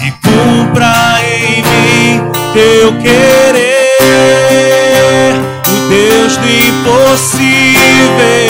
e 0.00 0.10
cumpra 0.26 1.20
em 1.22 1.62
mim 1.62 2.22
teu 2.54 2.94
querer, 2.98 3.74
o 5.68 5.88
Deus 5.88 6.38
do 6.38 6.48
impossível 6.48 8.49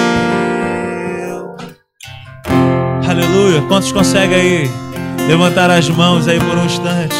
Aleluia. 3.11 3.61
Quantos 3.67 3.91
conseguem 3.91 4.37
aí 4.37 4.71
levantar 5.27 5.69
as 5.69 5.89
mãos 5.89 6.29
aí 6.29 6.39
por 6.39 6.57
um 6.57 6.65
instante 6.65 7.13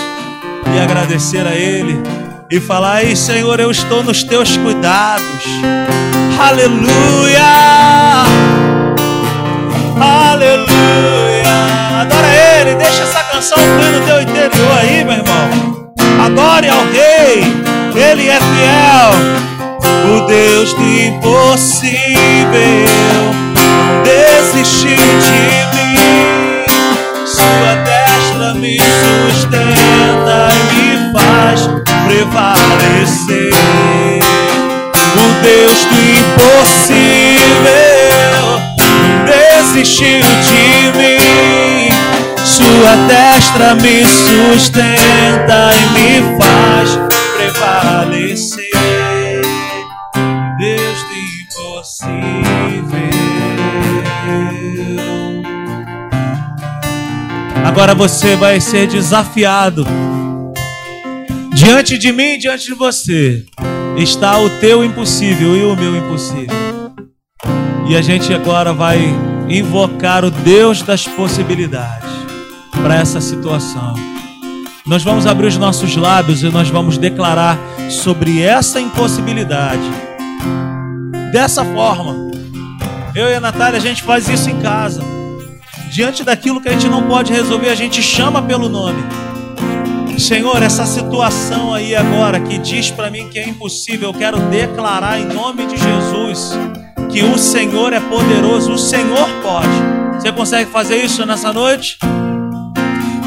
e 0.74 0.80
agradecer 0.80 1.46
a 1.46 1.54
Ele 1.54 2.02
e 2.50 2.62
falar: 2.62 2.94
aí, 2.94 3.14
Senhor, 3.14 3.60
eu 3.60 3.70
estou 3.70 4.02
nos 4.02 4.24
teus 4.24 4.56
cuidados. 4.56 5.26
Aleluia. 6.40 7.44
Aleluia. 10.00 11.44
Adora 12.00 12.28
Ele. 12.62 12.76
Deixa 12.76 13.04
essa 13.04 13.24
canção 13.26 13.58
fluir 13.58 13.92
no 13.92 14.06
teu 14.06 14.22
interior 14.22 14.78
aí, 14.80 15.04
meu 15.04 15.16
irmão. 15.16 15.92
Adore 16.24 16.70
ao 16.70 16.86
Rei. 16.86 17.44
Ele 17.94 18.30
é 18.30 18.40
fiel. 18.40 19.12
O 20.16 20.26
Deus 20.26 20.74
do 20.74 20.84
impossível 20.84 21.92
desistiu 24.04 24.96
de 24.96 25.52
sua 27.26 27.76
destra 27.84 28.54
me 28.56 28.78
sustenta 28.78 30.50
e 30.54 30.58
me 30.74 31.12
faz 31.14 31.60
prevalecer. 32.06 33.54
O 35.16 35.26
Deus 35.42 35.80
do 35.86 35.96
impossível 36.20 37.62
desistiu 39.26 40.22
de 40.22 40.66
mim. 40.98 41.90
Sua 42.44 42.94
destra 43.08 43.76
me 43.76 44.06
sustenta 44.06 45.60
e 45.74 45.86
me 45.94 46.10
faz 46.38 46.90
prevalecer. 47.38 48.72
Deus 50.58 51.00
do 51.04 51.22
Agora 57.66 57.94
você 57.94 58.36
vai 58.36 58.60
ser 58.60 58.88
desafiado. 58.88 59.86
Diante 61.54 61.98
de 61.98 62.12
mim, 62.12 62.38
diante 62.38 62.66
de 62.66 62.74
você, 62.74 63.46
está 63.96 64.40
o 64.40 64.50
teu 64.60 64.84
impossível 64.84 65.56
e 65.56 65.64
o 65.64 65.76
meu 65.76 65.96
impossível. 65.96 66.56
E 67.88 67.96
a 67.96 68.02
gente 68.02 68.34
agora 68.34 68.74
vai 68.74 69.00
invocar 69.48 70.26
o 70.26 70.32
Deus 70.32 70.82
das 70.82 71.06
possibilidades 71.08 72.10
para 72.82 72.96
essa 72.96 73.22
situação. 73.22 73.94
Nós 74.86 75.04
vamos 75.04 75.28
abrir 75.28 75.48
os 75.48 75.58
nossos 75.58 75.96
lábios 75.96 76.42
e 76.42 76.50
nós 76.50 76.70
vamos 76.70 76.98
declarar 76.98 77.60
sobre 77.90 78.42
essa 78.42 78.82
impossibilidade. 78.82 79.90
Dessa 81.32 81.64
forma, 81.64 82.16
eu 83.14 83.30
e 83.30 83.36
a 83.36 83.40
Natália, 83.40 83.78
a 83.78 83.82
gente 83.82 84.02
faz 84.02 84.28
isso 84.28 84.50
em 84.50 84.60
casa. 84.60 85.21
Diante 85.92 86.24
daquilo 86.24 86.62
que 86.62 86.70
a 86.70 86.72
gente 86.72 86.88
não 86.88 87.04
pode 87.04 87.34
resolver, 87.34 87.68
a 87.68 87.76
gente 87.76 88.02
chama 88.02 88.42
pelo 88.42 88.70
nome. 88.70 89.04
Senhor, 90.18 90.64
essa 90.64 90.86
situação 90.86 91.74
aí 91.74 91.94
agora 91.94 92.40
que 92.40 92.58
diz 92.58 92.90
para 92.90 93.12
mim 93.12 93.28
que 93.28 93.38
é 93.38 93.50
impossível, 93.50 94.08
eu 94.08 94.14
quero 94.14 94.40
declarar 94.40 95.20
em 95.20 95.26
nome 95.26 95.66
de 95.66 95.76
Jesus 95.76 96.58
que 97.12 97.22
o 97.24 97.38
Senhor 97.38 97.92
é 97.92 98.00
poderoso, 98.00 98.72
o 98.72 98.78
Senhor 98.78 99.28
pode. 99.44 99.68
Você 100.16 100.32
consegue 100.32 100.72
fazer 100.72 100.96
isso 100.96 101.26
nessa 101.26 101.52
noite? 101.52 101.98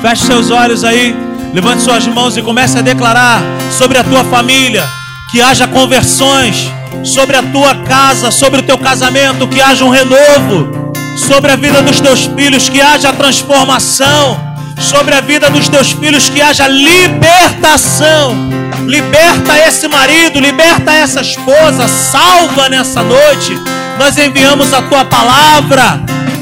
Feche 0.01 0.25
seus 0.25 0.51
olhos 0.51 0.85
aí, 0.85 1.15
levante 1.53 1.83
suas 1.83 2.07
mãos 2.07 2.35
e 2.35 2.41
comece 2.41 2.79
a 2.79 2.81
declarar 2.83 3.43
sobre 3.71 3.99
a 3.99 4.05
tua 4.05 4.25
família, 4.25 4.89
que 5.31 5.43
haja 5.43 5.69
conversões, 5.69 6.67
sobre 7.05 7.37
a 7.37 7.43
tua 7.43 7.75
casa, 7.85 8.31
sobre 8.31 8.61
o 8.61 8.63
teu 8.63 8.79
casamento, 8.79 9.47
que 9.47 9.61
haja 9.61 9.85
um 9.85 9.91
renovo 9.91 10.84
sobre 11.17 11.53
a 11.53 11.57
vida 11.57 11.83
dos 11.83 12.01
teus 12.01 12.25
filhos, 12.25 12.69
que 12.69 12.81
haja 12.81 13.13
transformação, 13.13 14.55
sobre 14.79 15.15
a 15.15 15.21
vida 15.21 15.49
dos 15.51 15.69
teus 15.69 15.93
filhos, 15.93 16.29
que 16.29 16.43
haja 16.43 16.67
libertação. 16.69 18.37
Liberta 18.87 19.57
esse 19.59 19.89
marido, 19.89 20.41
liberta 20.41 20.93
essa 20.93 21.21
esposa, 21.21 21.89
salva 21.89 22.69
nessa 22.69 23.03
noite. 23.03 23.59
Nós 23.99 24.19
enviamos 24.19 24.73
a 24.73 24.83
tua 24.83 25.05
palavra 25.05 26.01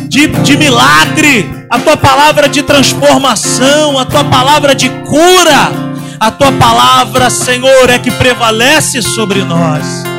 de, 0.08 0.26
de 0.26 0.56
milagre, 0.56 1.66
a 1.70 1.78
tua 1.78 1.96
palavra 1.96 2.48
de 2.48 2.62
transformação, 2.62 3.98
a 3.98 4.04
tua 4.04 4.24
palavra 4.24 4.74
de 4.74 4.88
cura. 4.88 5.92
A 6.18 6.30
tua 6.30 6.52
palavra, 6.52 7.28
Senhor, 7.30 7.90
é 7.90 7.98
que 7.98 8.10
prevalece 8.12 9.02
sobre 9.02 9.42
nós. 9.42 10.11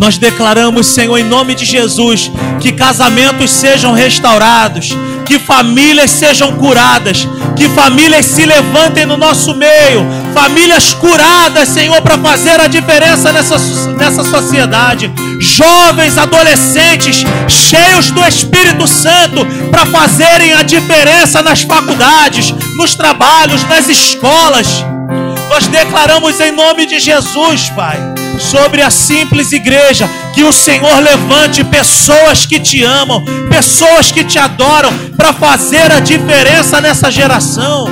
Nós 0.00 0.16
declaramos, 0.16 0.86
Senhor, 0.86 1.18
em 1.18 1.24
nome 1.24 1.54
de 1.54 1.66
Jesus, 1.66 2.32
que 2.58 2.72
casamentos 2.72 3.50
sejam 3.50 3.92
restaurados, 3.92 4.96
que 5.26 5.38
famílias 5.38 6.10
sejam 6.10 6.56
curadas, 6.56 7.28
que 7.54 7.68
famílias 7.68 8.24
se 8.24 8.46
levantem 8.46 9.04
no 9.04 9.18
nosso 9.18 9.54
meio, 9.54 10.06
famílias 10.32 10.94
curadas, 10.94 11.68
Senhor, 11.68 12.00
para 12.00 12.16
fazer 12.16 12.58
a 12.58 12.66
diferença 12.66 13.30
nessa, 13.30 13.58
nessa 13.98 14.24
sociedade, 14.24 15.12
jovens, 15.38 16.16
adolescentes, 16.16 17.22
cheios 17.46 18.10
do 18.10 18.24
Espírito 18.24 18.86
Santo, 18.86 19.44
para 19.70 19.84
fazerem 19.84 20.54
a 20.54 20.62
diferença 20.62 21.42
nas 21.42 21.60
faculdades, 21.60 22.54
nos 22.74 22.94
trabalhos, 22.94 23.62
nas 23.64 23.86
escolas. 23.86 24.82
Nós 25.50 25.66
declaramos 25.66 26.40
em 26.40 26.52
nome 26.52 26.86
de 26.86 26.98
Jesus, 26.98 27.68
Pai 27.76 28.09
sobre 28.40 28.82
a 28.82 28.90
simples 28.90 29.52
igreja. 29.52 30.08
Que 30.34 30.42
o 30.42 30.52
Senhor 30.52 31.00
levante 31.00 31.62
pessoas 31.64 32.46
que 32.46 32.58
te 32.58 32.82
amam, 32.82 33.22
pessoas 33.48 34.10
que 34.10 34.24
te 34.24 34.38
adoram, 34.38 34.90
para 35.16 35.32
fazer 35.32 35.92
a 35.92 36.00
diferença 36.00 36.80
nessa 36.80 37.10
geração. 37.10 37.86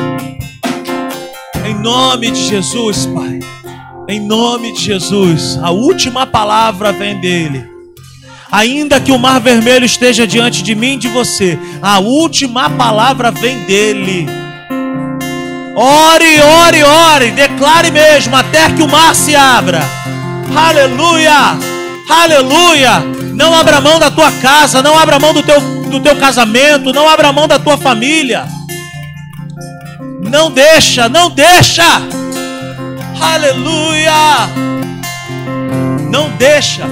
Em 1.67 1.75
nome 1.75 2.31
de 2.31 2.49
Jesus, 2.49 3.07
Pai. 3.07 3.39
Em 4.09 4.21
nome 4.21 4.73
de 4.73 4.83
Jesus. 4.83 5.59
A 5.63 5.71
última 5.71 6.27
palavra 6.27 6.93
vem 6.93 7.21
dele. 7.21 7.79
Ainda 8.51 8.99
que 8.99 9.13
o 9.13 9.19
mar 9.19 9.39
vermelho 9.39 9.85
esteja 9.85 10.27
diante 10.27 10.63
de 10.63 10.75
mim 10.75 10.95
e 10.95 10.97
de 10.97 11.09
você, 11.09 11.59
a 11.83 11.99
última 11.99 12.71
palavra 12.71 13.31
vem 13.31 13.59
dele. 13.65 14.27
Ore, 15.77 16.41
ore, 16.41 16.83
ore, 16.83 17.31
declare 17.33 17.91
mesmo 17.91 18.35
até 18.35 18.71
que 18.71 18.83
o 18.83 18.89
mar 18.89 19.15
se 19.15 19.37
abra. 19.37 19.83
Aleluia! 20.57 21.59
Aleluia! 22.09 23.01
Não 23.35 23.55
abra 23.55 23.81
mão 23.81 23.99
da 23.99 24.11
tua 24.11 24.33
casa, 24.33 24.83
não 24.83 24.99
abra 24.99 25.19
mão 25.19 25.33
do 25.33 25.43
teu, 25.43 25.61
do 25.61 26.01
teu 26.01 26.17
casamento, 26.17 26.93
não 26.93 27.09
abra 27.09 27.33
mão 27.33 27.47
da 27.47 27.59
tua 27.59 27.77
família. 27.77 28.47
Não 30.21 30.51
deixa, 30.51 31.09
não 31.09 31.31
deixa. 31.31 31.85
Aleluia! 33.21 34.13
Não 36.11 36.31
deixa. 36.31 36.87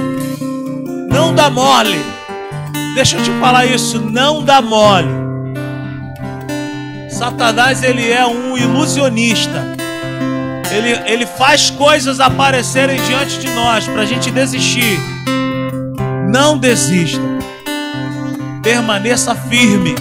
Não 1.11 1.35
dá 1.35 1.51
mole. 1.51 2.01
Deixa 2.95 3.17
eu 3.17 3.23
te 3.23 3.31
falar 3.41 3.67
isso, 3.67 4.01
não 4.01 4.43
dá 4.43 4.63
mole. 4.63 5.09
Satanás 7.11 7.83
ele 7.83 8.11
é 8.11 8.27
um 8.27 8.57
ilusionista. 8.57 9.76
Ele, 10.77 11.01
ele 11.07 11.27
faz 11.27 11.71
coisas 11.71 12.21
aparecerem 12.21 13.01
diante 13.09 13.39
de 13.39 13.49
nós 13.49 13.89
para 13.89 14.03
a 14.03 14.05
gente 14.05 14.31
desistir. 14.31 15.01
Não 16.29 16.59
desista. 16.59 17.23
Permaneça 18.63 19.35
firme. 19.35 19.95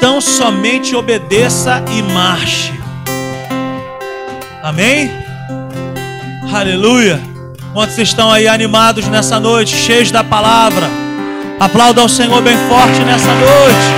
Tão 0.00 0.18
somente 0.18 0.96
obedeça 0.96 1.84
e 1.90 2.02
marche. 2.10 2.72
Amém? 4.62 5.10
Aleluia. 6.50 7.20
Quantos 7.74 7.98
estão 7.98 8.32
aí 8.32 8.48
animados 8.48 9.06
nessa 9.08 9.38
noite, 9.38 9.76
cheios 9.76 10.10
da 10.10 10.24
palavra? 10.24 10.88
Aplauda 11.60 12.00
ao 12.00 12.08
Senhor 12.08 12.40
bem 12.40 12.56
forte 12.66 13.00
nessa 13.00 13.34
noite. 13.34 13.88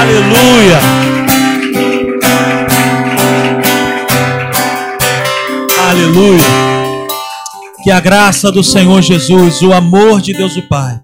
Aleluia. 0.00 1.03
Aleluia. 6.14 6.40
Que 7.82 7.90
a 7.90 7.98
graça 7.98 8.52
do 8.52 8.62
Senhor 8.62 9.02
Jesus, 9.02 9.62
o 9.62 9.72
amor 9.72 10.20
de 10.20 10.32
Deus 10.32 10.56
o 10.56 10.62
Pai, 10.62 11.00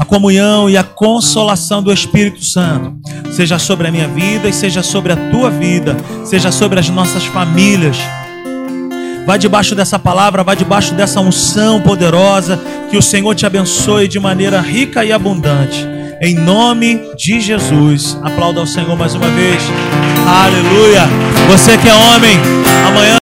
a 0.00 0.06
comunhão 0.06 0.70
e 0.70 0.76
a 0.76 0.82
consolação 0.82 1.82
do 1.82 1.92
Espírito 1.92 2.42
Santo 2.42 2.96
seja 3.30 3.58
sobre 3.58 3.88
a 3.88 3.90
minha 3.90 4.08
vida 4.08 4.48
e 4.48 4.52
seja 4.52 4.82
sobre 4.82 5.12
a 5.12 5.30
tua 5.30 5.50
vida, 5.50 5.94
seja 6.24 6.50
sobre 6.50 6.80
as 6.80 6.88
nossas 6.88 7.26
famílias. 7.26 7.98
Vai 9.26 9.38
debaixo 9.38 9.74
dessa 9.74 9.98
palavra, 9.98 10.42
vai 10.42 10.56
debaixo 10.56 10.94
dessa 10.94 11.20
unção 11.20 11.82
poderosa, 11.82 12.58
que 12.90 12.96
o 12.96 13.02
Senhor 13.02 13.34
te 13.34 13.44
abençoe 13.44 14.08
de 14.08 14.18
maneira 14.18 14.62
rica 14.62 15.04
e 15.04 15.12
abundante. 15.12 15.86
Em 16.22 16.34
nome 16.34 17.00
de 17.16 17.38
Jesus. 17.38 18.18
Aplauda 18.22 18.60
ao 18.60 18.66
Senhor 18.66 18.96
mais 18.96 19.14
uma 19.14 19.28
vez. 19.28 19.62
Aleluia. 20.26 21.06
Você 21.48 21.78
que 21.78 21.88
é 21.88 21.94
homem, 21.94 22.36
amanhã 22.86 23.16